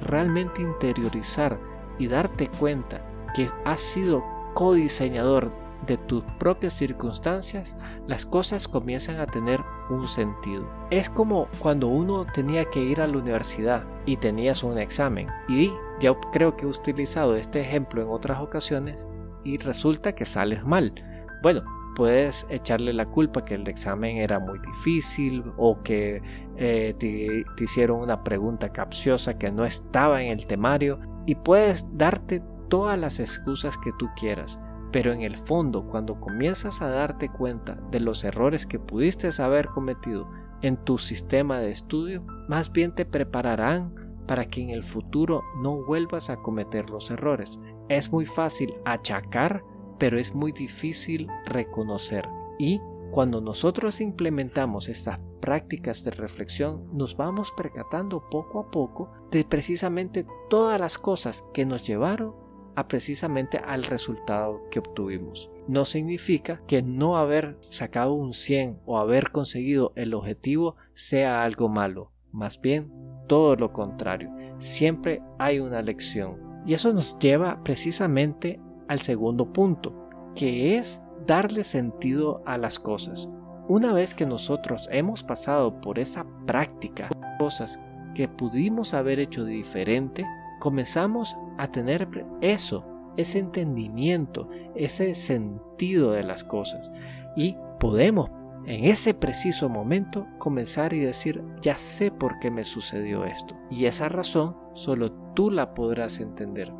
realmente 0.00 0.62
interiorizar 0.62 1.58
y 1.98 2.08
darte 2.08 2.48
cuenta 2.58 3.04
que 3.34 3.48
has 3.64 3.80
sido 3.80 4.22
codiseñador 4.54 5.52
de 5.86 5.96
tus 5.96 6.22
propias 6.38 6.74
circunstancias, 6.74 7.74
las 8.06 8.24
cosas 8.24 8.68
comienzan 8.68 9.18
a 9.18 9.26
tener 9.26 9.60
un 9.90 10.06
sentido. 10.06 10.68
Es 10.90 11.10
como 11.10 11.48
cuando 11.58 11.88
uno 11.88 12.24
tenía 12.24 12.64
que 12.66 12.80
ir 12.80 13.00
a 13.00 13.06
la 13.06 13.18
universidad 13.18 13.84
y 14.06 14.16
tenías 14.16 14.62
un 14.62 14.78
examen. 14.78 15.26
Y 15.48 15.72
ya 16.00 16.14
creo 16.32 16.56
que 16.56 16.64
he 16.64 16.68
utilizado 16.68 17.34
este 17.34 17.60
ejemplo 17.60 18.02
en 18.02 18.08
otras 18.08 18.40
ocasiones 18.40 19.06
y 19.44 19.58
resulta 19.58 20.14
que 20.14 20.24
sales 20.24 20.64
mal. 20.64 20.94
Bueno, 21.42 21.62
puedes 21.94 22.46
echarle 22.50 22.92
la 22.92 23.06
culpa 23.06 23.44
que 23.44 23.54
el 23.54 23.68
examen 23.68 24.16
era 24.18 24.38
muy 24.38 24.58
difícil 24.58 25.44
o 25.56 25.82
que 25.82 26.22
eh, 26.56 26.94
te, 26.98 27.44
te 27.56 27.64
hicieron 27.64 28.00
una 28.00 28.22
pregunta 28.24 28.72
capciosa 28.72 29.38
que 29.38 29.50
no 29.50 29.64
estaba 29.64 30.22
en 30.22 30.32
el 30.32 30.46
temario 30.46 30.98
y 31.26 31.34
puedes 31.34 31.86
darte 31.96 32.42
todas 32.68 32.98
las 32.98 33.20
excusas 33.20 33.76
que 33.78 33.92
tú 33.98 34.08
quieras. 34.16 34.58
Pero 34.92 35.12
en 35.12 35.22
el 35.22 35.36
fondo, 35.36 35.86
cuando 35.86 36.20
comienzas 36.20 36.82
a 36.82 36.88
darte 36.88 37.28
cuenta 37.30 37.78
de 37.90 38.00
los 38.00 38.24
errores 38.24 38.66
que 38.66 38.78
pudiste 38.78 39.30
haber 39.42 39.68
cometido 39.68 40.28
en 40.60 40.76
tu 40.76 40.98
sistema 40.98 41.58
de 41.60 41.70
estudio, 41.70 42.24
más 42.48 42.70
bien 42.72 42.94
te 42.94 43.04
prepararán 43.04 43.94
para 44.26 44.46
que 44.46 44.62
en 44.62 44.70
el 44.70 44.82
futuro 44.82 45.42
no 45.62 45.84
vuelvas 45.84 46.30
a 46.30 46.36
cometer 46.36 46.88
los 46.90 47.10
errores. 47.10 47.58
Es 47.88 48.12
muy 48.12 48.26
fácil 48.26 48.72
achacar, 48.84 49.62
pero 49.98 50.18
es 50.18 50.34
muy 50.34 50.52
difícil 50.52 51.28
reconocer. 51.46 52.28
Y 52.58 52.80
cuando 53.10 53.40
nosotros 53.40 54.00
implementamos 54.00 54.88
estas 54.88 55.20
prácticas 55.40 56.02
de 56.04 56.12
reflexión, 56.12 56.88
nos 56.96 57.16
vamos 57.16 57.52
percatando 57.56 58.28
poco 58.30 58.60
a 58.60 58.70
poco 58.70 59.12
de 59.30 59.44
precisamente 59.44 60.26
todas 60.48 60.80
las 60.80 60.96
cosas 60.96 61.44
que 61.52 61.66
nos 61.66 61.86
llevaron 61.86 62.34
a 62.74 62.88
precisamente 62.88 63.58
al 63.58 63.84
resultado 63.84 64.62
que 64.70 64.78
obtuvimos. 64.78 65.50
No 65.68 65.84
significa 65.84 66.62
que 66.66 66.82
no 66.82 67.18
haber 67.18 67.58
sacado 67.68 68.14
un 68.14 68.32
100 68.32 68.80
o 68.86 68.98
haber 68.98 69.30
conseguido 69.30 69.92
el 69.94 70.14
objetivo 70.14 70.76
sea 70.94 71.42
algo 71.42 71.68
malo. 71.68 72.12
Más 72.30 72.60
bien, 72.60 72.90
todo 73.28 73.56
lo 73.56 73.72
contrario. 73.72 74.30
Siempre 74.58 75.22
hay 75.38 75.58
una 75.60 75.82
lección. 75.82 76.62
Y 76.66 76.74
eso 76.74 76.92
nos 76.92 77.18
lleva 77.18 77.62
precisamente 77.62 78.60
al 78.88 79.00
segundo 79.00 79.52
punto, 79.52 80.08
que 80.34 80.76
es 80.76 81.00
darle 81.26 81.64
sentido 81.64 82.42
a 82.46 82.58
las 82.58 82.78
cosas. 82.78 83.28
Una 83.68 83.92
vez 83.92 84.14
que 84.14 84.26
nosotros 84.26 84.88
hemos 84.90 85.22
pasado 85.22 85.80
por 85.80 85.98
esa 85.98 86.26
práctica, 86.46 87.08
cosas 87.38 87.78
que 88.14 88.28
pudimos 88.28 88.94
haber 88.94 89.18
hecho 89.18 89.44
diferente, 89.44 90.26
comenzamos 90.60 91.36
a 91.58 91.68
tener 91.68 92.08
eso, 92.40 92.84
ese 93.16 93.38
entendimiento, 93.38 94.48
ese 94.74 95.14
sentido 95.14 96.12
de 96.12 96.24
las 96.24 96.44
cosas. 96.44 96.90
Y 97.36 97.56
podemos 97.78 98.30
en 98.66 98.84
ese 98.84 99.12
preciso 99.12 99.68
momento 99.68 100.26
comenzar 100.38 100.92
y 100.92 101.00
decir, 101.00 101.42
ya 101.60 101.76
sé 101.76 102.10
por 102.10 102.38
qué 102.38 102.50
me 102.50 102.64
sucedió 102.64 103.24
esto. 103.24 103.56
Y 103.70 103.86
esa 103.86 104.08
razón 104.08 104.56
solo 104.74 105.12
tú 105.34 105.50
la 105.50 105.74
podrás 105.74 106.20
entender. 106.20 106.72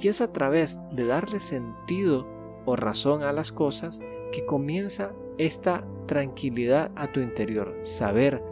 Y 0.00 0.08
es 0.08 0.20
a 0.20 0.32
través 0.32 0.78
de 0.92 1.04
darle 1.06 1.40
sentido 1.40 2.26
o 2.66 2.76
razón 2.76 3.22
a 3.22 3.32
las 3.32 3.52
cosas 3.52 4.00
que 4.32 4.44
comienza 4.46 5.12
esta 5.38 5.84
tranquilidad 6.06 6.90
a 6.96 7.10
tu 7.10 7.20
interior, 7.20 7.74
saber 7.82 8.42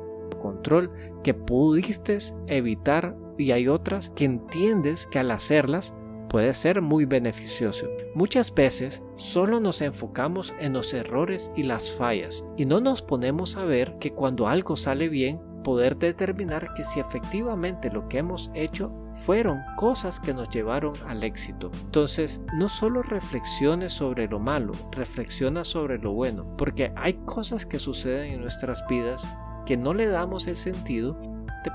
control 0.40 0.90
que 1.22 1.34
pudiste 1.34 2.18
evitar 2.46 3.16
y 3.36 3.52
hay 3.52 3.68
otras 3.68 4.10
que 4.10 4.24
entiendes 4.24 5.06
que 5.06 5.18
al 5.18 5.30
hacerlas 5.30 5.94
puede 6.28 6.52
ser 6.54 6.82
muy 6.82 7.04
beneficioso. 7.04 7.86
Muchas 8.14 8.54
veces 8.54 9.02
solo 9.16 9.60
nos 9.60 9.80
enfocamos 9.80 10.54
en 10.60 10.74
los 10.74 10.92
errores 10.92 11.50
y 11.56 11.62
las 11.62 11.92
fallas 11.92 12.44
y 12.56 12.66
no 12.66 12.80
nos 12.80 13.02
ponemos 13.02 13.56
a 13.56 13.64
ver 13.64 13.98
que 13.98 14.12
cuando 14.12 14.48
algo 14.48 14.76
sale 14.76 15.08
bien, 15.08 15.40
poder 15.68 15.98
determinar 15.98 16.72
que 16.72 16.82
si 16.82 16.98
efectivamente 16.98 17.90
lo 17.90 18.08
que 18.08 18.16
hemos 18.16 18.50
hecho 18.54 18.90
fueron 19.26 19.60
cosas 19.76 20.18
que 20.18 20.32
nos 20.32 20.48
llevaron 20.48 20.96
al 21.06 21.22
éxito. 21.22 21.70
Entonces, 21.84 22.40
no 22.56 22.70
solo 22.70 23.02
reflexiones 23.02 23.92
sobre 23.92 24.28
lo 24.28 24.38
malo, 24.38 24.72
reflexiona 24.92 25.64
sobre 25.64 25.98
lo 25.98 26.12
bueno, 26.12 26.56
porque 26.56 26.90
hay 26.96 27.18
cosas 27.26 27.66
que 27.66 27.78
suceden 27.78 28.32
en 28.32 28.40
nuestras 28.40 28.82
vidas 28.88 29.28
que 29.66 29.76
no 29.76 29.92
le 29.92 30.06
damos 30.06 30.46
el 30.46 30.56
sentido 30.56 31.20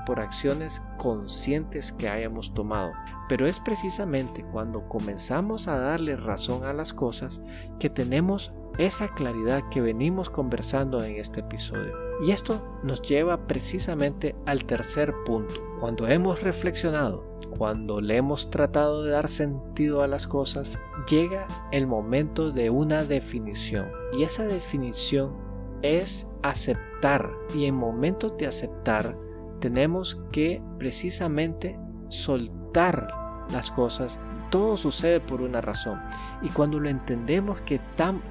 por 0.06 0.20
acciones 0.20 0.82
conscientes 0.96 1.92
que 1.92 2.08
hayamos 2.08 2.52
tomado. 2.54 2.92
Pero 3.28 3.46
es 3.46 3.60
precisamente 3.60 4.44
cuando 4.52 4.88
comenzamos 4.88 5.68
a 5.68 5.78
darle 5.78 6.16
razón 6.16 6.64
a 6.64 6.72
las 6.72 6.92
cosas 6.92 7.40
que 7.78 7.90
tenemos 7.90 8.52
esa 8.78 9.08
claridad 9.08 9.62
que 9.70 9.80
venimos 9.80 10.30
conversando 10.30 11.02
en 11.04 11.16
este 11.16 11.40
episodio. 11.40 12.03
Y 12.22 12.30
esto 12.30 12.62
nos 12.82 13.02
lleva 13.02 13.46
precisamente 13.46 14.34
al 14.46 14.64
tercer 14.64 15.14
punto. 15.24 15.54
Cuando 15.80 16.06
hemos 16.06 16.42
reflexionado, 16.42 17.24
cuando 17.56 18.00
le 18.00 18.16
hemos 18.16 18.50
tratado 18.50 19.02
de 19.02 19.10
dar 19.10 19.28
sentido 19.28 20.02
a 20.02 20.08
las 20.08 20.26
cosas, 20.26 20.78
llega 21.08 21.46
el 21.72 21.86
momento 21.86 22.50
de 22.50 22.70
una 22.70 23.04
definición. 23.04 23.90
Y 24.12 24.22
esa 24.22 24.44
definición 24.44 25.34
es 25.82 26.26
aceptar. 26.42 27.30
Y 27.54 27.66
en 27.66 27.74
momentos 27.74 28.36
de 28.38 28.46
aceptar, 28.46 29.16
tenemos 29.60 30.20
que 30.30 30.62
precisamente 30.78 31.78
soltar 32.08 33.08
las 33.52 33.70
cosas. 33.70 34.18
Todo 34.50 34.76
sucede 34.76 35.20
por 35.20 35.42
una 35.42 35.60
razón. 35.60 36.00
Y 36.42 36.48
cuando 36.50 36.78
lo 36.78 36.88
entendemos 36.88 37.60
que, 37.62 37.80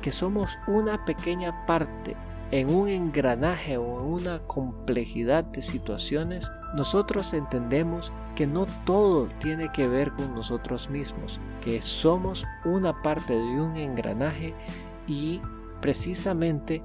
que 0.01 0.11
somos 0.11 0.57
una 0.67 1.03
pequeña 1.05 1.65
parte 1.65 2.15
en 2.51 2.73
un 2.73 2.87
engranaje 2.87 3.77
o 3.77 3.99
en 3.99 4.05
una 4.05 4.39
complejidad 4.47 5.43
de 5.43 5.61
situaciones, 5.61 6.51
nosotros 6.75 7.33
entendemos 7.33 8.11
que 8.35 8.47
no 8.47 8.65
todo 8.85 9.27
tiene 9.39 9.71
que 9.71 9.87
ver 9.87 10.11
con 10.11 10.33
nosotros 10.33 10.89
mismos, 10.89 11.39
que 11.63 11.81
somos 11.81 12.45
una 12.65 13.01
parte 13.01 13.33
de 13.33 13.61
un 13.61 13.75
engranaje 13.75 14.53
y 15.07 15.41
precisamente 15.81 16.81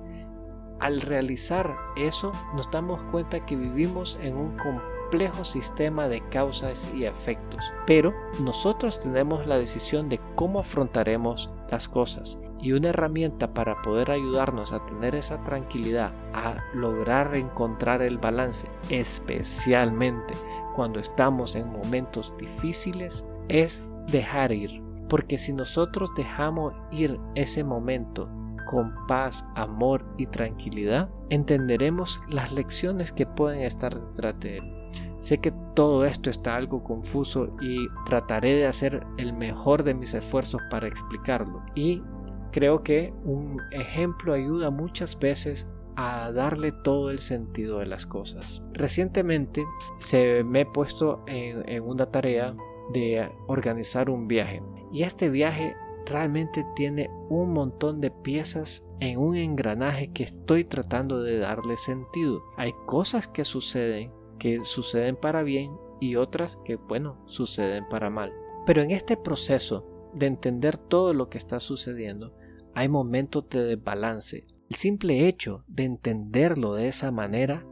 al 0.80 1.00
realizar 1.00 1.74
eso, 1.96 2.32
nos 2.54 2.70
damos 2.70 3.02
cuenta 3.10 3.44
que 3.44 3.56
vivimos 3.56 4.18
en 4.22 4.36
un 4.36 4.56
complejo 4.56 5.44
sistema 5.44 6.08
de 6.08 6.20
causas 6.28 6.92
y 6.94 7.04
efectos, 7.04 7.64
pero 7.86 8.14
nosotros 8.40 9.00
tenemos 9.00 9.46
la 9.46 9.58
decisión 9.58 10.08
de 10.08 10.20
cómo 10.34 10.60
afrontaremos 10.60 11.50
las 11.70 11.88
cosas. 11.88 12.38
Y 12.60 12.72
una 12.72 12.88
herramienta 12.88 13.54
para 13.54 13.80
poder 13.82 14.10
ayudarnos 14.10 14.72
a 14.72 14.84
tener 14.86 15.14
esa 15.14 15.42
tranquilidad, 15.44 16.12
a 16.34 16.56
lograr 16.74 17.34
encontrar 17.34 18.02
el 18.02 18.18
balance, 18.18 18.68
especialmente 18.90 20.34
cuando 20.74 21.00
estamos 21.00 21.54
en 21.56 21.70
momentos 21.70 22.34
difíciles, 22.38 23.24
es 23.48 23.82
dejar 24.08 24.52
ir. 24.52 24.82
Porque 25.08 25.38
si 25.38 25.52
nosotros 25.52 26.10
dejamos 26.16 26.74
ir 26.90 27.18
ese 27.34 27.64
momento 27.64 28.28
con 28.66 28.94
paz, 29.06 29.44
amor 29.54 30.04
y 30.18 30.26
tranquilidad, 30.26 31.08
entenderemos 31.30 32.20
las 32.28 32.52
lecciones 32.52 33.12
que 33.12 33.26
pueden 33.26 33.62
estar 33.62 33.98
detrás 33.98 34.38
de 34.40 34.58
él. 34.58 34.74
Sé 35.18 35.38
que 35.38 35.52
todo 35.74 36.04
esto 36.04 36.30
está 36.30 36.54
algo 36.54 36.84
confuso 36.84 37.56
y 37.60 37.88
trataré 38.06 38.54
de 38.54 38.66
hacer 38.66 39.06
el 39.16 39.32
mejor 39.32 39.82
de 39.82 39.94
mis 39.94 40.14
esfuerzos 40.14 40.60
para 40.70 40.86
explicarlo. 40.86 41.62
Y 41.74 42.02
creo 42.50 42.82
que 42.82 43.12
un 43.24 43.60
ejemplo 43.72 44.34
ayuda 44.34 44.70
muchas 44.70 45.18
veces 45.18 45.66
a 45.96 46.30
darle 46.30 46.72
todo 46.72 47.10
el 47.10 47.18
sentido 47.18 47.80
de 47.80 47.86
las 47.86 48.06
cosas. 48.06 48.62
Recientemente 48.72 49.64
se 49.98 50.44
me 50.44 50.60
he 50.60 50.66
puesto 50.66 51.24
en, 51.26 51.68
en 51.68 51.82
una 51.82 52.06
tarea 52.06 52.54
de 52.92 53.28
organizar 53.48 54.08
un 54.08 54.28
viaje 54.28 54.62
y 54.92 55.02
este 55.02 55.28
viaje 55.28 55.74
realmente 56.06 56.64
tiene 56.74 57.10
un 57.28 57.52
montón 57.52 58.00
de 58.00 58.10
piezas 58.10 58.84
en 59.00 59.18
un 59.18 59.36
engranaje 59.36 60.12
que 60.12 60.24
estoy 60.24 60.64
tratando 60.64 61.22
de 61.22 61.38
darle 61.38 61.76
sentido. 61.76 62.42
Hay 62.56 62.72
cosas 62.86 63.28
que 63.28 63.44
suceden, 63.44 64.12
que 64.38 64.64
suceden 64.64 65.16
para 65.16 65.42
bien 65.42 65.72
y 66.00 66.16
otras 66.16 66.56
que, 66.64 66.76
bueno, 66.76 67.18
suceden 67.26 67.84
para 67.90 68.10
mal. 68.10 68.32
Pero 68.66 68.82
en 68.82 68.90
este 68.90 69.16
proceso 69.16 69.97
de 70.14 70.26
entender 70.26 70.76
todo 70.76 71.14
lo 71.14 71.28
que 71.28 71.38
está 71.38 71.60
sucediendo, 71.60 72.34
hay 72.74 72.88
momentos 72.88 73.48
de 73.50 73.64
desbalance. 73.64 74.46
El 74.68 74.76
simple 74.76 75.26
hecho 75.26 75.64
de 75.66 75.84
entenderlo 75.84 76.74
de 76.74 76.88
esa 76.88 77.10
manera, 77.10 77.64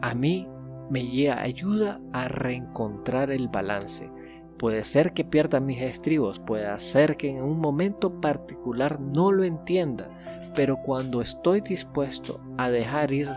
a 0.00 0.14
mí 0.14 0.48
me 0.90 1.30
ayuda 1.30 2.00
a 2.12 2.28
reencontrar 2.28 3.30
el 3.30 3.48
balance 3.48 4.10
Puede 4.62 4.84
ser 4.84 5.12
que 5.12 5.24
pierda 5.24 5.58
mis 5.58 5.82
estribos, 5.82 6.38
puede 6.38 6.78
ser 6.78 7.16
que 7.16 7.28
en 7.28 7.42
un 7.42 7.58
momento 7.58 8.20
particular 8.20 9.00
no 9.00 9.32
lo 9.32 9.42
entienda, 9.42 10.08
pero 10.54 10.76
cuando 10.76 11.20
estoy 11.20 11.62
dispuesto 11.62 12.40
a 12.58 12.70
dejar 12.70 13.12
ir 13.12 13.28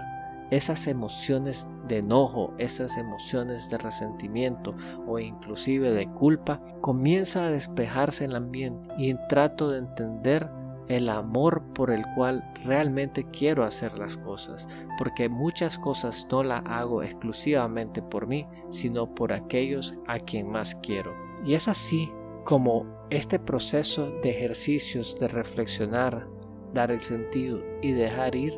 esas 0.51 0.85
emociones 0.85 1.67
de 1.87 1.97
enojo, 1.97 2.53
esas 2.57 2.97
emociones 2.97 3.69
de 3.69 3.77
resentimiento 3.77 4.75
o 5.07 5.19
inclusive 5.19 5.91
de 5.91 6.07
culpa, 6.07 6.61
comienza 6.81 7.45
a 7.45 7.51
despejarse 7.51 8.25
el 8.25 8.35
ambiente 8.35 8.89
y 8.97 9.13
trato 9.29 9.69
de 9.69 9.79
entender 9.79 10.49
el 10.87 11.09
amor 11.09 11.63
por 11.73 11.91
el 11.91 12.03
cual 12.15 12.43
realmente 12.63 13.25
quiero 13.31 13.63
hacer 13.63 13.97
las 13.97 14.17
cosas, 14.17 14.67
porque 14.97 15.29
muchas 15.29 15.77
cosas 15.79 16.27
no 16.31 16.43
las 16.43 16.61
hago 16.65 17.01
exclusivamente 17.01 18.01
por 18.01 18.27
mí, 18.27 18.45
sino 18.69 19.13
por 19.13 19.33
aquellos 19.33 19.95
a 20.07 20.19
quien 20.19 20.47
más 20.49 20.75
quiero. 20.75 21.13
Y 21.43 21.53
es 21.55 21.67
así 21.67 22.11
como 22.43 22.85
este 23.09 23.39
proceso 23.39 24.11
de 24.21 24.29
ejercicios 24.29 25.17
de 25.19 25.27
reflexionar, 25.27 26.27
dar 26.73 26.91
el 26.91 27.01
sentido 27.01 27.61
y 27.81 27.91
dejar 27.93 28.35
ir 28.35 28.53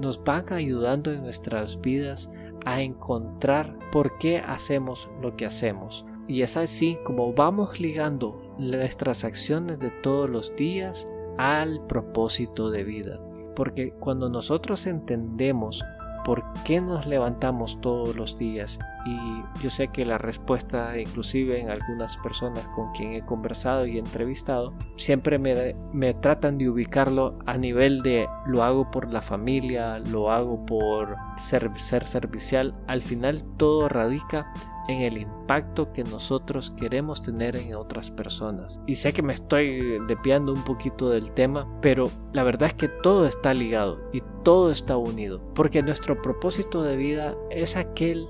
nos 0.00 0.22
van 0.22 0.52
ayudando 0.52 1.12
en 1.12 1.22
nuestras 1.22 1.80
vidas 1.80 2.30
a 2.66 2.82
encontrar 2.82 3.78
por 3.92 4.18
qué 4.18 4.38
hacemos 4.38 5.08
lo 5.22 5.36
que 5.36 5.46
hacemos. 5.46 6.04
Y 6.28 6.42
es 6.42 6.56
así 6.56 6.98
como 7.04 7.32
vamos 7.32 7.80
ligando 7.80 8.54
nuestras 8.58 9.24
acciones 9.24 9.78
de 9.78 9.90
todos 10.02 10.28
los 10.28 10.54
días 10.56 11.08
al 11.38 11.86
propósito 11.86 12.70
de 12.70 12.82
vida. 12.82 13.20
Porque 13.54 13.92
cuando 13.92 14.28
nosotros 14.28 14.86
entendemos 14.86 15.84
¿por 16.24 16.44
qué 16.64 16.80
nos 16.80 17.06
levantamos 17.06 17.80
todos 17.80 18.16
los 18.16 18.38
días? 18.38 18.78
Y 19.04 19.60
yo 19.62 19.70
sé 19.70 19.88
que 19.88 20.04
la 20.04 20.18
respuesta, 20.18 20.98
inclusive 20.98 21.60
en 21.60 21.70
algunas 21.70 22.16
personas 22.18 22.66
con 22.74 22.92
quien 22.92 23.12
he 23.12 23.24
conversado 23.24 23.86
y 23.86 23.98
entrevistado, 23.98 24.74
siempre 24.96 25.38
me, 25.38 26.14
tratan 26.14 26.58
de 26.58 26.68
ubicarlo 26.68 27.38
a 27.46 27.56
nivel 27.56 28.02
de 28.02 28.26
lo 28.46 28.62
hago 28.62 28.90
por 28.90 29.12
la 29.12 29.22
familia, 29.22 29.98
lo 29.98 30.30
hago 30.32 30.64
por 30.66 31.16
ser, 31.36 31.70
ser 31.76 32.04
servicial. 32.06 32.74
Al 32.88 33.02
final 33.02 33.44
todo 33.56 33.88
radica 33.88 34.52
en 34.88 35.02
el 35.02 35.18
impacto 35.18 35.92
que 35.92 36.04
nosotros 36.04 36.72
queremos 36.76 37.22
tener 37.22 37.56
en 37.56 37.74
otras 37.74 38.10
personas. 38.10 38.80
Y 38.86 38.96
sé 38.96 39.12
que 39.12 39.22
me 39.22 39.34
estoy 39.34 39.98
depiando 40.06 40.52
un 40.52 40.62
poquito 40.62 41.10
del 41.10 41.32
tema, 41.32 41.66
pero 41.80 42.10
la 42.32 42.44
verdad 42.44 42.68
es 42.68 42.74
que 42.74 42.88
todo 42.88 43.26
está 43.26 43.52
ligado 43.54 43.98
y 44.12 44.22
todo 44.44 44.70
está 44.70 44.96
unido, 44.96 45.40
porque 45.54 45.82
nuestro 45.82 46.20
propósito 46.22 46.82
de 46.82 46.96
vida 46.96 47.34
es 47.50 47.76
aquel 47.76 48.28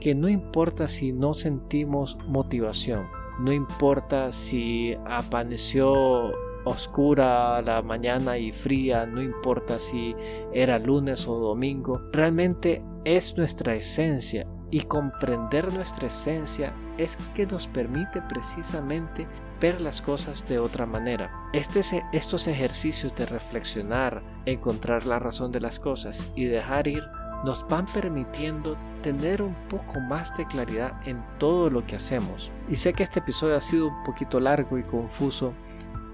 que 0.00 0.14
no 0.14 0.28
importa 0.28 0.88
si 0.88 1.12
no 1.12 1.34
sentimos 1.34 2.16
motivación, 2.26 3.06
no 3.40 3.52
importa 3.52 4.32
si 4.32 4.94
apareció 5.06 6.32
oscura 6.64 7.60
la 7.62 7.82
mañana 7.82 8.38
y 8.38 8.52
fría, 8.52 9.06
no 9.06 9.22
importa 9.22 9.78
si 9.78 10.14
era 10.52 10.78
lunes 10.78 11.26
o 11.26 11.38
domingo, 11.38 12.00
realmente 12.12 12.82
es 13.04 13.36
nuestra 13.36 13.74
esencia 13.74 14.46
y 14.70 14.82
comprender 14.82 15.72
nuestra 15.72 16.06
esencia 16.06 16.72
es 16.96 17.16
que 17.34 17.46
nos 17.46 17.66
permite 17.66 18.22
precisamente 18.22 19.26
ver 19.60 19.80
las 19.80 20.00
cosas 20.00 20.48
de 20.48 20.58
otra 20.58 20.86
manera. 20.86 21.30
Este, 21.52 21.80
estos 22.12 22.46
ejercicios 22.46 23.14
de 23.16 23.26
reflexionar, 23.26 24.22
encontrar 24.46 25.06
la 25.06 25.18
razón 25.18 25.52
de 25.52 25.60
las 25.60 25.78
cosas 25.78 26.30
y 26.34 26.44
dejar 26.44 26.88
ir 26.88 27.02
nos 27.44 27.66
van 27.68 27.86
permitiendo 27.86 28.76
tener 29.02 29.40
un 29.42 29.54
poco 29.68 29.98
más 30.00 30.36
de 30.36 30.46
claridad 30.46 31.00
en 31.06 31.24
todo 31.38 31.70
lo 31.70 31.86
que 31.86 31.96
hacemos. 31.96 32.50
Y 32.68 32.76
sé 32.76 32.92
que 32.92 33.02
este 33.02 33.20
episodio 33.20 33.56
ha 33.56 33.60
sido 33.60 33.88
un 33.88 34.02
poquito 34.04 34.40
largo 34.40 34.78
y 34.78 34.82
confuso 34.82 35.54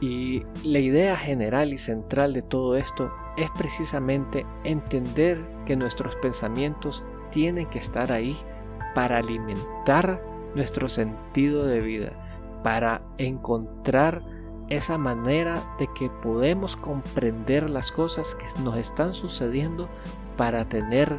y 0.00 0.44
la 0.62 0.78
idea 0.78 1.16
general 1.16 1.72
y 1.72 1.78
central 1.78 2.34
de 2.34 2.42
todo 2.42 2.76
esto 2.76 3.10
es 3.36 3.50
precisamente 3.56 4.44
entender 4.64 5.38
que 5.64 5.74
nuestros 5.74 6.14
pensamientos 6.16 7.02
tienen 7.30 7.66
que 7.66 7.78
estar 7.78 8.12
ahí 8.12 8.36
para 8.94 9.18
alimentar 9.18 10.22
nuestro 10.54 10.88
sentido 10.88 11.66
de 11.66 11.80
vida, 11.80 12.12
para 12.62 13.02
encontrar 13.18 14.22
esa 14.68 14.98
manera 14.98 15.62
de 15.78 15.88
que 15.94 16.10
podemos 16.22 16.76
comprender 16.76 17.70
las 17.70 17.92
cosas 17.92 18.34
que 18.34 18.46
nos 18.62 18.76
están 18.76 19.14
sucediendo 19.14 19.88
para 20.36 20.68
tener 20.68 21.16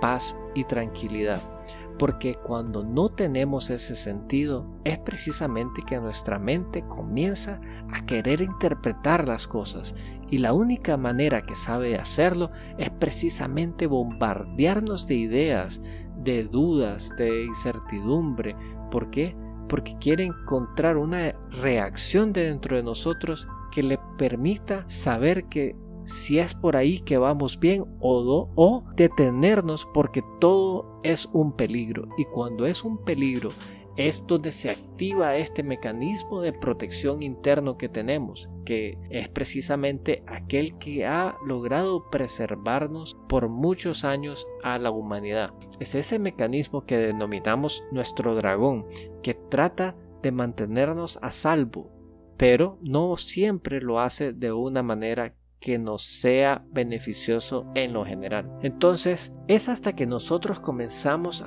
paz 0.00 0.36
y 0.54 0.64
tranquilidad. 0.64 1.55
Porque 1.98 2.34
cuando 2.34 2.84
no 2.84 3.08
tenemos 3.08 3.70
ese 3.70 3.96
sentido 3.96 4.66
es 4.84 4.98
precisamente 4.98 5.82
que 5.86 5.98
nuestra 5.98 6.38
mente 6.38 6.84
comienza 6.86 7.60
a 7.92 8.04
querer 8.04 8.42
interpretar 8.42 9.26
las 9.26 9.46
cosas 9.46 9.94
y 10.28 10.38
la 10.38 10.52
única 10.52 10.96
manera 10.96 11.42
que 11.42 11.54
sabe 11.54 11.96
hacerlo 11.96 12.50
es 12.78 12.90
precisamente 12.90 13.86
bombardearnos 13.86 15.06
de 15.06 15.14
ideas, 15.14 15.80
de 16.16 16.44
dudas, 16.44 17.14
de 17.16 17.44
incertidumbre. 17.44 18.56
¿Por 18.90 19.10
qué? 19.10 19.36
Porque 19.68 19.96
quiere 19.98 20.24
encontrar 20.24 20.96
una 20.96 21.32
reacción 21.50 22.32
de 22.32 22.48
dentro 22.48 22.76
de 22.76 22.82
nosotros 22.82 23.46
que 23.72 23.82
le 23.82 23.98
permita 24.18 24.84
saber 24.88 25.44
que 25.44 25.76
si 26.06 26.38
es 26.38 26.54
por 26.54 26.76
ahí 26.76 27.00
que 27.00 27.18
vamos 27.18 27.58
bien 27.58 27.84
o, 28.00 28.48
o 28.54 28.84
detenernos 28.94 29.86
porque 29.92 30.22
todo 30.40 31.00
es 31.02 31.26
un 31.32 31.52
peligro. 31.52 32.08
Y 32.16 32.24
cuando 32.24 32.66
es 32.66 32.84
un 32.84 33.04
peligro 33.04 33.50
es 33.96 34.26
donde 34.26 34.52
se 34.52 34.70
activa 34.70 35.36
este 35.36 35.62
mecanismo 35.62 36.42
de 36.42 36.52
protección 36.52 37.22
interno 37.22 37.78
que 37.78 37.88
tenemos, 37.88 38.48
que 38.64 38.98
es 39.10 39.28
precisamente 39.28 40.22
aquel 40.26 40.76
que 40.78 41.06
ha 41.06 41.36
logrado 41.46 42.10
preservarnos 42.10 43.16
por 43.28 43.48
muchos 43.48 44.04
años 44.04 44.46
a 44.62 44.78
la 44.78 44.90
humanidad. 44.90 45.54
Es 45.80 45.94
ese 45.94 46.18
mecanismo 46.18 46.84
que 46.84 46.98
denominamos 46.98 47.84
nuestro 47.90 48.34
dragón, 48.34 48.86
que 49.22 49.34
trata 49.34 49.96
de 50.22 50.30
mantenernos 50.30 51.18
a 51.22 51.32
salvo, 51.32 51.90
pero 52.36 52.78
no 52.82 53.16
siempre 53.16 53.80
lo 53.80 54.00
hace 54.00 54.34
de 54.34 54.52
una 54.52 54.82
manera 54.82 55.34
que 55.66 55.80
nos 55.80 56.04
sea 56.04 56.64
beneficioso 56.70 57.66
en 57.74 57.92
lo 57.92 58.04
general. 58.04 58.48
Entonces, 58.62 59.32
es 59.48 59.68
hasta 59.68 59.96
que 59.96 60.06
nosotros 60.06 60.60
comenzamos 60.60 61.44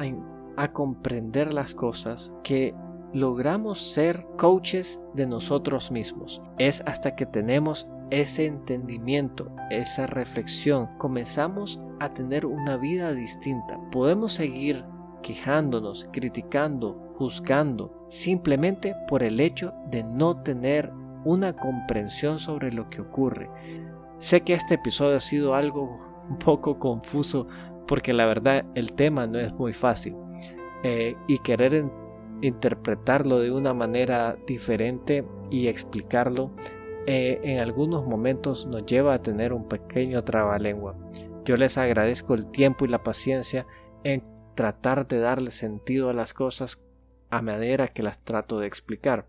a 0.57 0.73
comprender 0.73 1.53
las 1.53 1.73
cosas 1.73 2.33
que 2.43 2.75
logramos 3.13 3.79
ser 3.93 4.27
coaches 4.37 4.99
de 5.13 5.25
nosotros 5.25 5.89
mismos. 5.89 6.41
Es 6.57 6.81
hasta 6.85 7.15
que 7.15 7.25
tenemos 7.27 7.89
ese 8.09 8.45
entendimiento, 8.45 9.55
esa 9.69 10.05
reflexión, 10.05 10.89
comenzamos 10.97 11.79
a 12.01 12.13
tener 12.13 12.45
una 12.45 12.75
vida 12.75 13.13
distinta. 13.13 13.79
Podemos 13.89 14.33
seguir 14.33 14.83
quejándonos, 15.23 16.09
criticando, 16.11 17.13
juzgando, 17.15 18.05
simplemente 18.09 18.97
por 19.07 19.23
el 19.23 19.39
hecho 19.39 19.73
de 19.89 20.03
no 20.03 20.43
tener 20.43 20.91
una 21.23 21.53
comprensión 21.53 22.37
sobre 22.37 22.73
lo 22.73 22.89
que 22.89 22.99
ocurre. 22.99 23.49
Sé 24.19 24.41
que 24.41 24.53
este 24.53 24.75
episodio 24.75 25.15
ha 25.15 25.21
sido 25.21 25.55
algo 25.55 25.99
un 26.29 26.37
poco 26.37 26.77
confuso 26.77 27.47
porque 27.87 28.13
la 28.13 28.25
verdad 28.25 28.65
el 28.75 28.93
tema 28.93 29.25
no 29.25 29.39
es 29.39 29.53
muy 29.53 29.73
fácil. 29.73 30.15
Eh, 30.83 31.15
y 31.27 31.39
querer 31.39 31.85
interpretarlo 32.41 33.39
de 33.39 33.51
una 33.51 33.73
manera 33.73 34.37
diferente 34.47 35.25
y 35.49 35.67
explicarlo 35.67 36.51
eh, 37.05 37.39
en 37.43 37.59
algunos 37.59 38.05
momentos 38.05 38.65
nos 38.65 38.85
lleva 38.85 39.13
a 39.13 39.21
tener 39.21 39.51
un 39.51 39.67
pequeño 39.67 40.23
trabalengua. 40.23 40.95
Yo 41.43 41.57
les 41.57 41.77
agradezco 41.77 42.35
el 42.35 42.51
tiempo 42.51 42.85
y 42.85 42.89
la 42.89 43.03
paciencia 43.03 43.65
en 44.03 44.23
tratar 44.55 45.07
de 45.07 45.19
darle 45.19 45.51
sentido 45.51 46.09
a 46.09 46.13
las 46.13 46.33
cosas 46.33 46.79
a 47.29 47.41
manera 47.41 47.87
que 47.87 48.03
las 48.03 48.23
trato 48.23 48.59
de 48.59 48.67
explicar. 48.67 49.27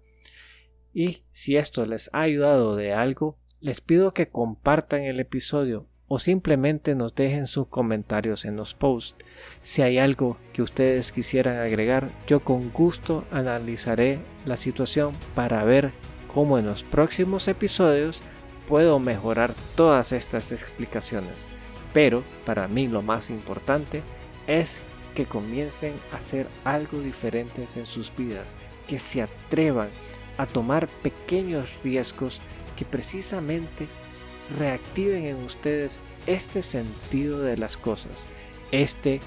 Y 0.92 1.22
si 1.32 1.56
esto 1.56 1.86
les 1.86 2.10
ha 2.12 2.22
ayudado 2.22 2.76
de 2.76 2.92
algo, 2.92 3.38
les 3.60 3.80
pido 3.80 4.14
que 4.14 4.28
compartan 4.28 5.02
el 5.02 5.20
episodio 5.20 5.86
o 6.12 6.18
simplemente 6.18 6.96
nos 6.96 7.14
dejen 7.14 7.46
sus 7.46 7.68
comentarios 7.68 8.44
en 8.44 8.56
los 8.56 8.74
posts. 8.74 9.24
Si 9.60 9.80
hay 9.82 9.98
algo 9.98 10.38
que 10.52 10.62
ustedes 10.62 11.12
quisieran 11.12 11.58
agregar, 11.58 12.10
yo 12.26 12.40
con 12.40 12.70
gusto 12.70 13.24
analizaré 13.30 14.18
la 14.44 14.56
situación 14.56 15.14
para 15.36 15.62
ver 15.62 15.92
cómo 16.34 16.58
en 16.58 16.66
los 16.66 16.82
próximos 16.82 17.46
episodios 17.46 18.22
puedo 18.66 18.98
mejorar 18.98 19.54
todas 19.76 20.10
estas 20.10 20.50
explicaciones. 20.50 21.46
Pero 21.92 22.24
para 22.44 22.66
mí 22.66 22.88
lo 22.88 23.02
más 23.02 23.30
importante 23.30 24.02
es 24.48 24.80
que 25.14 25.26
comiencen 25.26 25.94
a 26.12 26.16
hacer 26.16 26.48
algo 26.64 26.98
diferentes 26.98 27.76
en 27.76 27.86
sus 27.86 28.12
vidas, 28.16 28.56
que 28.88 28.98
se 28.98 29.22
atrevan 29.22 29.90
a 30.40 30.46
tomar 30.46 30.88
pequeños 30.88 31.68
riesgos 31.84 32.40
que 32.74 32.86
precisamente 32.86 33.86
reactiven 34.58 35.26
en 35.26 35.36
ustedes 35.44 36.00
este 36.26 36.62
sentido 36.62 37.40
de 37.40 37.58
las 37.58 37.76
cosas, 37.76 38.26
este 38.72 39.20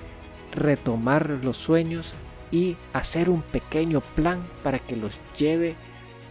retomar 0.54 1.30
los 1.44 1.58
sueños 1.58 2.16
y 2.50 2.78
hacer 2.94 3.30
un 3.30 3.44
pequeño 3.44 4.02
plan 4.02 4.44
para 4.64 4.80
que 4.80 4.96
los 4.96 5.20
lleve 5.38 5.76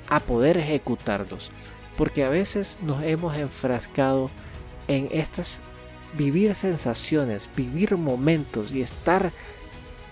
a 0.09 0.19
poder 0.19 0.57
ejecutarlos. 0.57 1.53
Porque 1.97 2.25
a 2.25 2.29
veces 2.29 2.81
nos 2.83 3.05
hemos 3.05 3.37
enfrascado 3.37 4.31
en 4.89 5.09
estas 5.13 5.61
vivir 6.19 6.57
sensaciones, 6.57 7.49
vivir 7.55 7.97
momentos 7.97 8.73
y 8.73 8.83
estar, 8.83 9.31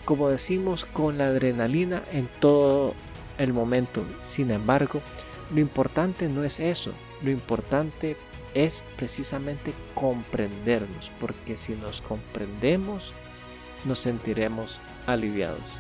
como 0.05 0.29
decimos, 0.29 0.85
con 0.85 1.19
la 1.19 1.27
adrenalina 1.27 2.05
en 2.13 2.29
todo 2.39 2.95
el 3.41 3.53
momento. 3.53 4.05
Sin 4.23 4.51
embargo, 4.51 5.01
lo 5.53 5.61
importante 5.61 6.29
no 6.29 6.45
es 6.45 6.61
eso. 6.61 6.93
Lo 7.23 7.31
importante 7.31 8.17
es 8.55 8.85
precisamente 8.97 9.73
comprendernos, 9.95 11.11
porque 11.21 11.57
si 11.57 11.75
nos 11.75 12.01
comprendemos, 12.03 13.15
nos 13.85 13.99
sentiremos 13.99 14.81
aliviados. 15.07 15.79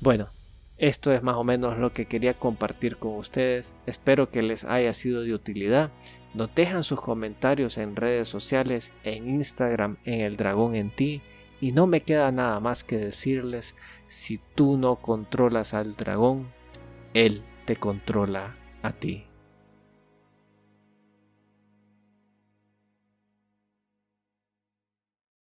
Bueno, 0.00 0.28
esto 0.76 1.12
es 1.12 1.22
más 1.22 1.36
o 1.36 1.44
menos 1.44 1.78
lo 1.78 1.92
que 1.92 2.06
quería 2.06 2.34
compartir 2.34 2.96
con 2.96 3.16
ustedes. 3.16 3.72
Espero 3.86 4.30
que 4.30 4.42
les 4.42 4.64
haya 4.64 4.92
sido 4.92 5.22
de 5.22 5.32
utilidad. 5.32 5.90
Nos 6.34 6.54
dejan 6.54 6.82
sus 6.82 7.00
comentarios 7.00 7.78
en 7.78 7.96
redes 7.96 8.28
sociales, 8.28 8.90
en 9.04 9.28
Instagram, 9.28 9.98
en 10.04 10.20
el 10.20 10.36
dragón 10.36 10.74
en 10.74 10.90
ti. 10.90 11.22
Y 11.60 11.72
no 11.72 11.86
me 11.86 12.00
queda 12.00 12.32
nada 12.32 12.58
más 12.60 12.82
que 12.82 12.98
decirles, 12.98 13.74
si 14.06 14.38
tú 14.54 14.76
no 14.76 14.96
controlas 14.96 15.74
al 15.74 15.96
dragón, 15.96 16.52
él 17.14 17.42
te 17.64 17.76
controla 17.76 18.56
a 18.82 18.92
ti. 18.92 19.26